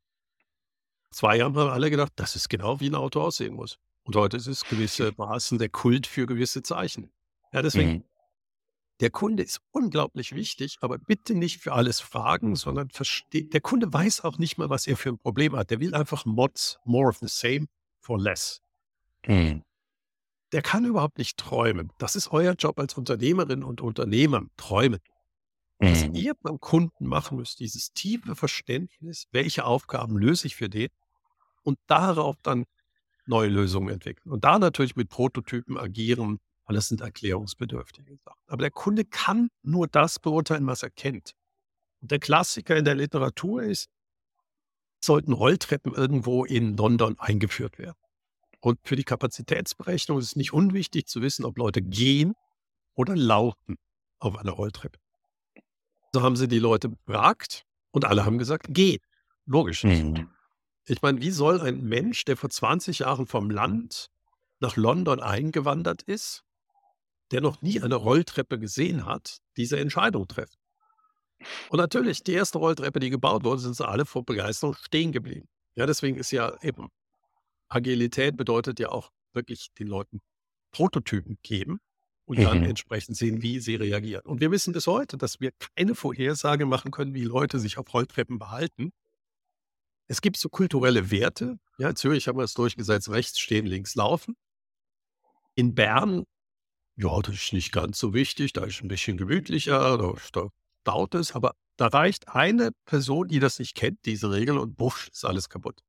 Zwei 1.10 1.38
Jahre 1.38 1.60
haben 1.60 1.70
alle 1.70 1.90
gedacht, 1.90 2.12
das 2.16 2.36
ist 2.36 2.48
genau 2.48 2.80
wie 2.80 2.90
ein 2.90 2.94
Auto 2.94 3.20
aussehen 3.20 3.54
muss. 3.54 3.78
Und 4.04 4.14
heute 4.16 4.36
ist 4.36 4.46
es 4.46 4.64
gewissermaßen 4.64 5.58
der 5.58 5.68
Kult 5.68 6.06
für 6.06 6.26
gewisse 6.26 6.62
Zeichen. 6.62 7.10
Ja, 7.52 7.62
deswegen, 7.62 7.90
mhm. 7.90 8.04
der 9.00 9.10
Kunde 9.10 9.42
ist 9.42 9.60
unglaublich 9.72 10.34
wichtig, 10.34 10.76
aber 10.80 10.98
bitte 10.98 11.34
nicht 11.34 11.62
für 11.62 11.72
alles 11.72 12.00
fragen, 12.00 12.54
sondern 12.54 12.90
versteht, 12.90 13.54
der 13.54 13.60
Kunde 13.60 13.92
weiß 13.92 14.22
auch 14.22 14.38
nicht 14.38 14.58
mal, 14.58 14.68
was 14.68 14.86
er 14.86 14.96
für 14.96 15.08
ein 15.08 15.18
Problem 15.18 15.56
hat. 15.56 15.70
Der 15.70 15.80
will 15.80 15.94
einfach 15.94 16.24
Mods, 16.24 16.78
more 16.84 17.08
of 17.08 17.18
the 17.18 17.28
same 17.28 17.66
for 18.00 18.20
less. 18.20 18.60
Mhm. 19.26 19.62
Der 20.52 20.62
kann 20.62 20.84
überhaupt 20.84 21.18
nicht 21.18 21.36
träumen. 21.36 21.92
Das 21.98 22.16
ist 22.16 22.30
euer 22.30 22.54
Job 22.54 22.78
als 22.78 22.94
Unternehmerin 22.94 23.64
und 23.64 23.80
Unternehmer, 23.80 24.42
träumen. 24.56 25.00
Was 25.78 26.06
mhm. 26.06 26.14
ihr 26.14 26.34
beim 26.34 26.58
Kunden 26.58 27.06
machen 27.06 27.36
müsst, 27.36 27.60
dieses 27.60 27.92
tiefe 27.92 28.34
Verständnis, 28.34 29.26
welche 29.32 29.64
Aufgaben 29.64 30.16
löse 30.16 30.46
ich 30.46 30.56
für 30.56 30.70
den 30.70 30.88
und 31.62 31.78
darauf 31.86 32.36
dann 32.42 32.64
neue 33.26 33.48
Lösungen 33.48 33.90
entwickeln. 33.90 34.32
Und 34.32 34.44
da 34.44 34.58
natürlich 34.58 34.96
mit 34.96 35.10
Prototypen 35.10 35.76
agieren, 35.76 36.38
weil 36.64 36.76
das 36.76 36.88
sind 36.88 37.00
erklärungsbedürftige 37.00 38.16
Sachen. 38.24 38.40
Aber 38.46 38.62
der 38.62 38.70
Kunde 38.70 39.04
kann 39.04 39.48
nur 39.62 39.86
das 39.86 40.18
beurteilen, 40.18 40.66
was 40.66 40.82
er 40.82 40.90
kennt. 40.90 41.34
Und 42.00 42.10
der 42.10 42.20
Klassiker 42.20 42.76
in 42.76 42.84
der 42.84 42.94
Literatur 42.94 43.62
ist, 43.62 43.88
sollten 45.00 45.32
Rolltreppen 45.32 45.92
irgendwo 45.92 46.44
in 46.44 46.76
London 46.76 47.16
eingeführt 47.18 47.78
werden. 47.78 47.98
Und 48.60 48.78
für 48.82 48.96
die 48.96 49.04
Kapazitätsberechnung 49.04 50.18
ist 50.18 50.26
es 50.26 50.36
nicht 50.36 50.52
unwichtig 50.52 51.06
zu 51.06 51.22
wissen, 51.22 51.44
ob 51.44 51.58
Leute 51.58 51.82
gehen 51.82 52.34
oder 52.94 53.14
laufen 53.14 53.76
auf 54.18 54.36
einer 54.36 54.52
Rolltreppe. 54.52 54.98
So 56.12 56.22
haben 56.22 56.36
sie 56.36 56.48
die 56.48 56.58
Leute 56.58 56.88
befragt 56.88 57.64
und 57.90 58.04
alle 58.04 58.24
haben 58.24 58.38
gesagt, 58.38 58.66
gehen. 58.70 59.00
Logisch. 59.44 59.84
Mhm. 59.84 60.30
Ich 60.86 61.02
meine, 61.02 61.20
wie 61.20 61.30
soll 61.30 61.60
ein 61.60 61.82
Mensch, 61.82 62.24
der 62.24 62.36
vor 62.36 62.50
20 62.50 63.00
Jahren 63.00 63.26
vom 63.26 63.50
Land 63.50 64.08
nach 64.60 64.76
London 64.76 65.20
eingewandert 65.20 66.02
ist, 66.02 66.42
der 67.32 67.40
noch 67.40 67.60
nie 67.60 67.80
eine 67.80 67.96
Rolltreppe 67.96 68.58
gesehen 68.58 69.04
hat, 69.04 69.38
diese 69.56 69.78
Entscheidung 69.78 70.26
treffen? 70.28 70.56
Und 71.68 71.78
natürlich, 71.78 72.22
die 72.22 72.32
erste 72.32 72.58
Rolltreppe, 72.58 73.00
die 73.00 73.10
gebaut 73.10 73.44
wurde, 73.44 73.60
sind 73.60 73.76
sie 73.76 73.86
alle 73.86 74.06
vor 74.06 74.24
Begeisterung 74.24 74.74
stehen 74.74 75.12
geblieben. 75.12 75.48
Ja, 75.74 75.86
deswegen 75.86 76.16
ist 76.16 76.30
ja 76.30 76.56
eben 76.62 76.88
Agilität 77.68 78.36
bedeutet 78.36 78.80
ja 78.80 78.90
auch 78.90 79.10
wirklich 79.32 79.68
den 79.78 79.88
Leuten 79.88 80.20
Prototypen 80.72 81.38
geben 81.42 81.80
und 82.26 82.42
dann 82.42 82.58
mhm. 82.58 82.64
entsprechend 82.64 83.16
sehen, 83.16 83.42
wie 83.42 83.60
sie 83.60 83.76
reagieren. 83.76 84.22
Und 84.24 84.40
wir 84.40 84.50
wissen 84.50 84.72
bis 84.72 84.86
heute, 84.86 85.16
dass 85.16 85.40
wir 85.40 85.52
keine 85.76 85.94
Vorhersage 85.94 86.66
machen 86.66 86.90
können, 86.90 87.14
wie 87.14 87.24
Leute 87.24 87.58
sich 87.58 87.78
auf 87.78 87.92
Rolltreppen 87.94 88.38
behalten. 88.38 88.92
Es 90.08 90.20
gibt 90.20 90.36
so 90.36 90.48
kulturelle 90.48 91.10
Werte. 91.10 91.58
Ja, 91.78 91.90
in 91.90 91.96
Zürich 91.96 92.28
haben 92.28 92.38
wir 92.38 92.44
es 92.44 92.54
durchgesetzt, 92.54 93.08
rechts 93.10 93.38
stehen, 93.38 93.66
links 93.66 93.94
laufen. 93.94 94.36
In 95.54 95.74
Bern, 95.74 96.24
ja, 96.96 97.20
das 97.20 97.34
ist 97.34 97.52
nicht 97.52 97.72
ganz 97.72 97.98
so 97.98 98.12
wichtig, 98.12 98.52
da 98.52 98.64
ist 98.64 98.82
ein 98.82 98.88
bisschen 98.88 99.16
gemütlicher, 99.16 99.96
da, 99.98 100.14
da 100.32 100.48
dauert 100.84 101.14
es, 101.14 101.32
aber 101.32 101.54
da 101.76 101.88
reicht 101.88 102.28
eine 102.28 102.72
Person, 102.86 103.28
die 103.28 103.38
das 103.38 103.58
nicht 103.58 103.74
kennt, 103.74 104.04
diese 104.04 104.30
Regel, 104.30 104.58
und 104.58 104.76
buff, 104.76 105.08
ist 105.12 105.24
alles 105.24 105.48
kaputt. 105.48 105.82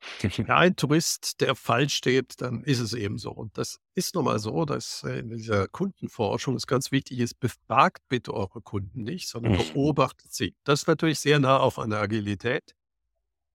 Wenn 0.22 0.50
ein 0.50 0.76
Tourist, 0.76 1.40
der 1.40 1.54
falsch 1.54 1.94
steht, 1.94 2.40
dann 2.40 2.62
ist 2.62 2.80
es 2.80 2.92
eben 2.92 3.18
so. 3.18 3.30
Und 3.30 3.58
das 3.58 3.80
ist 3.94 4.14
nun 4.14 4.24
mal 4.24 4.38
so, 4.38 4.64
dass 4.64 5.02
äh, 5.04 5.18
in 5.18 5.30
dieser 5.30 5.68
Kundenforschung 5.68 6.54
es 6.54 6.66
ganz 6.66 6.92
wichtig 6.92 7.18
ist, 7.18 7.40
befragt 7.40 8.02
bitte 8.08 8.32
eure 8.32 8.60
Kunden 8.60 9.02
nicht, 9.02 9.28
sondern 9.28 9.56
beobachtet 9.56 10.32
sie. 10.32 10.54
Das 10.64 10.82
ist 10.82 10.86
natürlich 10.86 11.20
sehr 11.20 11.38
nah 11.40 11.58
auf 11.58 11.78
einer 11.78 11.98
Agilität, 11.98 12.74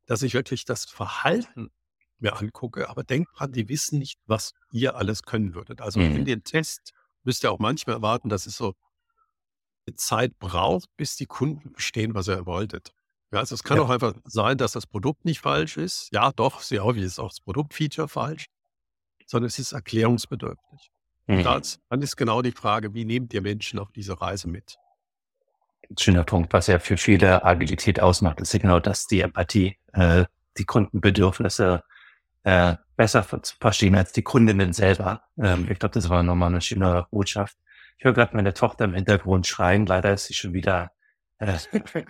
dass 0.05 0.21
ich 0.21 0.33
wirklich 0.33 0.65
das 0.65 0.85
Verhalten 0.85 1.69
mir 2.19 2.37
angucke, 2.37 2.89
aber 2.89 3.03
denkt 3.03 3.31
dran, 3.37 3.51
die 3.51 3.69
wissen 3.69 3.99
nicht, 3.99 4.19
was 4.25 4.53
ihr 4.71 4.95
alles 4.95 5.23
können 5.23 5.53
würdet. 5.55 5.81
Also 5.81 5.99
in 5.99 6.13
mhm. 6.13 6.25
den 6.25 6.43
Test 6.43 6.93
müsst 7.23 7.43
ihr 7.43 7.51
auch 7.51 7.59
manchmal 7.59 7.97
erwarten, 7.97 8.29
dass 8.29 8.45
es 8.45 8.55
so 8.57 8.73
Zeit 9.95 10.39
braucht, 10.39 10.89
bis 10.95 11.15
die 11.17 11.25
Kunden 11.25 11.71
verstehen, 11.71 12.15
was 12.15 12.27
ihr 12.27 12.45
wolltet. 12.45 12.93
Ja, 13.33 13.39
also 13.39 13.55
es 13.55 13.63
kann 13.63 13.77
ja. 13.77 13.83
auch 13.83 13.89
einfach 13.89 14.13
sein, 14.25 14.59
dass 14.59 14.73
das 14.73 14.85
Produkt 14.85 15.25
nicht 15.25 15.39
falsch 15.39 15.77
ist. 15.77 16.09
Ja, 16.13 16.31
doch, 16.31 16.61
sehr 16.61 16.83
häufig 16.83 17.01
ist 17.01 17.17
auch 17.17 17.29
das 17.29 17.41
Produktfeature 17.41 18.07
falsch, 18.07 18.45
sondern 19.25 19.47
es 19.47 19.57
ist 19.57 19.71
erklärungsbedürftig. 19.71 20.91
Mhm. 21.25 21.43
Das, 21.43 21.79
dann 21.89 22.03
ist 22.03 22.15
genau 22.15 22.43
die 22.43 22.51
Frage, 22.51 22.93
wie 22.93 23.05
nehmt 23.05 23.33
ihr 23.33 23.41
Menschen 23.41 23.79
auf 23.79 23.91
diese 23.91 24.21
Reise 24.21 24.47
mit? 24.47 24.77
Schöner 25.99 26.23
Punkt, 26.23 26.53
was 26.53 26.67
ja 26.67 26.77
für 26.77 26.95
viele 26.95 27.43
Agilität 27.43 27.99
ausmacht, 27.99 28.39
ist 28.39 28.53
ja 28.53 28.59
genau 28.59 28.79
das, 28.79 29.07
die 29.07 29.21
Empathie, 29.21 29.77
äh, 29.93 30.25
die 30.57 30.65
Kundenbedürfnisse 30.65 31.83
äh, 32.43 32.75
besser 32.95 33.25
zu 33.41 33.55
verstehen 33.59 33.95
als 33.95 34.11
die 34.11 34.21
Kundinnen 34.21 34.73
selber. 34.73 35.23
Ähm, 35.41 35.67
ich 35.71 35.79
glaube, 35.79 35.93
das 35.93 36.07
war 36.09 36.21
nochmal 36.21 36.49
eine 36.49 36.61
schöne 36.61 37.07
Botschaft. 37.09 37.57
Ich 37.97 38.05
höre 38.05 38.13
gerade 38.13 38.35
meine 38.35 38.53
Tochter 38.53 38.85
im 38.85 38.93
Hintergrund 38.93 39.47
schreien. 39.47 39.87
Leider 39.87 40.13
ist 40.13 40.25
sie 40.25 40.35
schon 40.35 40.53
wieder 40.53 40.91
äh, 41.39 41.57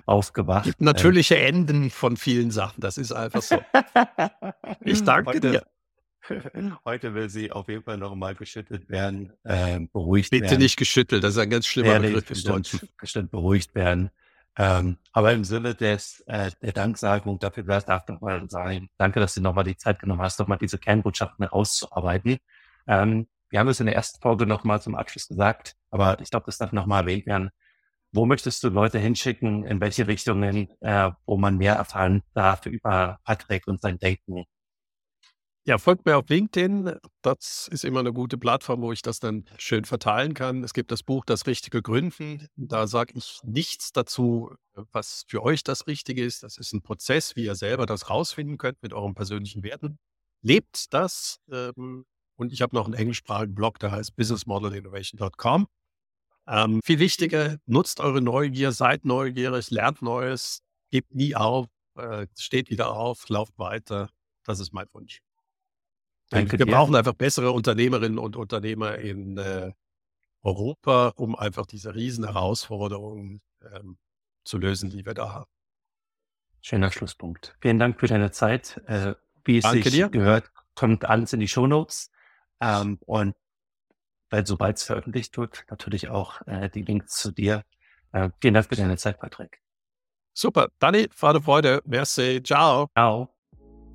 aufgewacht. 0.05 0.65
Gibt 0.65 0.81
natürliche 0.81 1.35
ähm. 1.35 1.55
Enden 1.55 1.89
von 1.89 2.17
vielen 2.17 2.51
Sachen. 2.51 2.81
Das 2.81 2.97
ist 2.97 3.11
einfach 3.11 3.41
so. 3.41 3.61
ich 4.81 5.03
danke 5.03 5.31
Heute, 5.31 5.39
dir. 5.39 5.63
Heute 6.85 7.13
will 7.13 7.29
sie 7.29 7.51
auf 7.51 7.67
jeden 7.67 7.83
Fall 7.83 7.97
nochmal 7.97 8.35
geschüttelt 8.35 8.89
werden, 8.89 9.33
äh, 9.43 9.79
beruhigt 9.91 10.31
Bitte 10.31 10.51
werden. 10.51 10.59
nicht 10.59 10.77
geschüttelt, 10.77 11.23
das 11.23 11.31
ist 11.33 11.39
ein 11.39 11.49
ganz 11.49 11.67
schlimmer 11.67 11.99
Begriff 11.99 12.29
im 12.29 12.43
Deutschen. 12.43 12.79
Bestimmt 12.97 13.31
beruhigt 13.31 13.75
werden. 13.75 14.09
Ähm, 14.55 14.97
aber 15.11 15.33
im 15.33 15.43
Sinne 15.43 15.73
des, 15.73 16.21
äh, 16.27 16.51
der 16.61 16.71
Danksagung 16.73 17.39
dafür, 17.39 17.63
das 17.63 17.85
darf 17.85 18.07
nochmal 18.07 18.47
sein. 18.49 18.89
Danke, 18.97 19.19
dass 19.19 19.33
du 19.33 19.41
nochmal 19.41 19.63
die 19.63 19.75
Zeit 19.75 19.99
genommen 19.99 20.21
hast, 20.21 20.39
nochmal 20.39 20.59
diese 20.59 20.77
Kernbotschaften 20.77 21.43
herauszuarbeiten. 21.43 22.37
Ähm, 22.87 23.27
wir 23.49 23.59
haben 23.59 23.67
es 23.67 23.79
in 23.79 23.87
der 23.87 23.95
ersten 23.95 24.21
Folge 24.21 24.45
nochmal 24.45 24.81
zum 24.81 24.95
Abschluss 24.95 25.27
gesagt, 25.27 25.75
aber 25.89 26.19
ich 26.21 26.29
glaube, 26.29 26.45
das 26.45 26.57
darf 26.57 26.71
nochmal 26.71 27.01
erwähnt 27.01 27.25
werden. 27.25 27.49
Wo 28.13 28.27
möchtest 28.27 28.63
du 28.63 28.69
Leute 28.69 28.99
hinschicken, 28.99 29.65
in 29.65 29.81
welche 29.81 30.07
Richtungen, 30.07 30.69
äh, 30.81 31.11
wo 31.25 31.35
man 31.35 31.57
mehr 31.57 31.73
erfahren 31.73 32.21
darf 32.35 32.65
über 32.67 33.19
Patrick 33.25 33.67
und 33.67 33.81
sein 33.81 33.97
Denken? 33.97 34.45
Ja, 35.65 35.77
folgt 35.77 36.05
mir 36.05 36.17
auf 36.17 36.27
LinkedIn. 36.27 36.97
Das 37.21 37.69
ist 37.71 37.85
immer 37.85 38.01
eine 38.01 38.13
gute 38.13 38.37
Plattform, 38.37 38.81
wo 38.81 38.91
ich 38.91 39.01
das 39.01 39.19
dann 39.19 39.45
schön 39.57 39.85
verteilen 39.85 40.33
kann. 40.33 40.63
Es 40.63 40.73
gibt 40.73 40.91
das 40.91 41.03
Buch 41.03 41.23
Das 41.25 41.47
richtige 41.47 41.81
Gründen. 41.81 42.47
Da 42.55 42.85
sage 42.85 43.13
ich 43.15 43.39
nichts 43.43 43.93
dazu, 43.93 44.53
was 44.91 45.23
für 45.27 45.41
euch 45.41 45.63
das 45.63 45.87
Richtige 45.87 46.23
ist. 46.23 46.43
Das 46.43 46.57
ist 46.57 46.73
ein 46.73 46.81
Prozess, 46.81 47.35
wie 47.35 47.45
ihr 47.45 47.55
selber 47.55 47.85
das 47.85 48.09
rausfinden 48.09 48.57
könnt 48.57 48.83
mit 48.83 48.93
euren 48.93 49.15
persönlichen 49.15 49.63
Werten. 49.63 49.97
Lebt 50.41 50.93
das. 50.93 51.39
Ähm, 51.49 52.05
und 52.35 52.51
ich 52.51 52.61
habe 52.61 52.75
noch 52.75 52.85
einen 52.85 52.95
englischsprachigen 52.95 53.55
Blog, 53.55 53.79
der 53.79 53.91
heißt 53.91 54.15
businessmodelinnovation.com. 54.17 55.67
Ähm, 56.47 56.81
viel 56.83 56.99
wichtiger, 56.99 57.57
nutzt 57.65 57.99
eure 57.99 58.21
Neugier, 58.21 58.71
seid 58.71 59.05
neugierig, 59.05 59.71
lernt 59.71 60.01
Neues, 60.01 60.61
gebt 60.91 61.15
nie 61.15 61.35
auf, 61.35 61.67
äh, 61.95 62.27
steht 62.37 62.69
wieder 62.69 62.91
auf, 62.91 63.29
lauft 63.29 63.57
weiter. 63.57 64.09
Das 64.43 64.59
ist 64.59 64.73
mein 64.73 64.87
Wunsch. 64.93 65.21
Danke 66.29 66.57
wir 66.59 66.65
dir. 66.65 66.71
brauchen 66.71 66.95
einfach 66.95 67.13
bessere 67.13 67.51
Unternehmerinnen 67.51 68.17
und 68.17 68.35
Unternehmer 68.35 68.97
in 68.97 69.37
äh, 69.37 69.71
Europa, 70.41 71.13
um 71.15 71.35
einfach 71.35 71.65
diese 71.65 71.95
riesen 71.95 72.25
Herausforderungen 72.25 73.41
ähm, 73.73 73.97
zu 74.43 74.57
lösen, 74.57 74.89
die 74.89 75.05
wir 75.05 75.13
da 75.13 75.31
haben. 75.33 75.49
Schöner 76.61 76.91
Schlusspunkt. 76.91 77.55
Vielen 77.61 77.79
Dank 77.79 77.99
für 77.99 78.07
deine 78.07 78.31
Zeit. 78.31 78.81
Äh, 78.87 79.15
wie 79.45 79.57
es 79.57 79.63
Danke 79.63 79.83
sich 79.83 79.93
dir. 79.93 80.09
gehört, 80.09 80.51
kommt 80.75 81.05
alles 81.05 81.33
in 81.33 81.39
die 81.39 81.47
Shownotes. 81.47 82.09
Ähm, 82.61 82.97
und 83.05 83.35
weil 84.33 84.47
sobald 84.47 84.77
es 84.77 84.83
veröffentlicht 84.83 85.37
wird, 85.37 85.63
natürlich 85.69 86.09
auch 86.09 86.41
äh, 86.47 86.67
die 86.67 86.81
Links 86.81 87.17
zu 87.17 87.31
dir. 87.31 87.63
Äh, 88.13 88.31
vielen 88.41 88.55
Dank 88.55 88.67
für 88.67 88.75
deine 88.75 88.97
Zeit, 88.97 89.19
Patrick. 89.19 89.61
Super. 90.33 90.69
Dani, 90.79 91.07
Freude, 91.13 91.39
Freude. 91.39 91.83
Merci. 91.85 92.41
Ciao. 92.41 92.87
Ciao. 92.97 93.32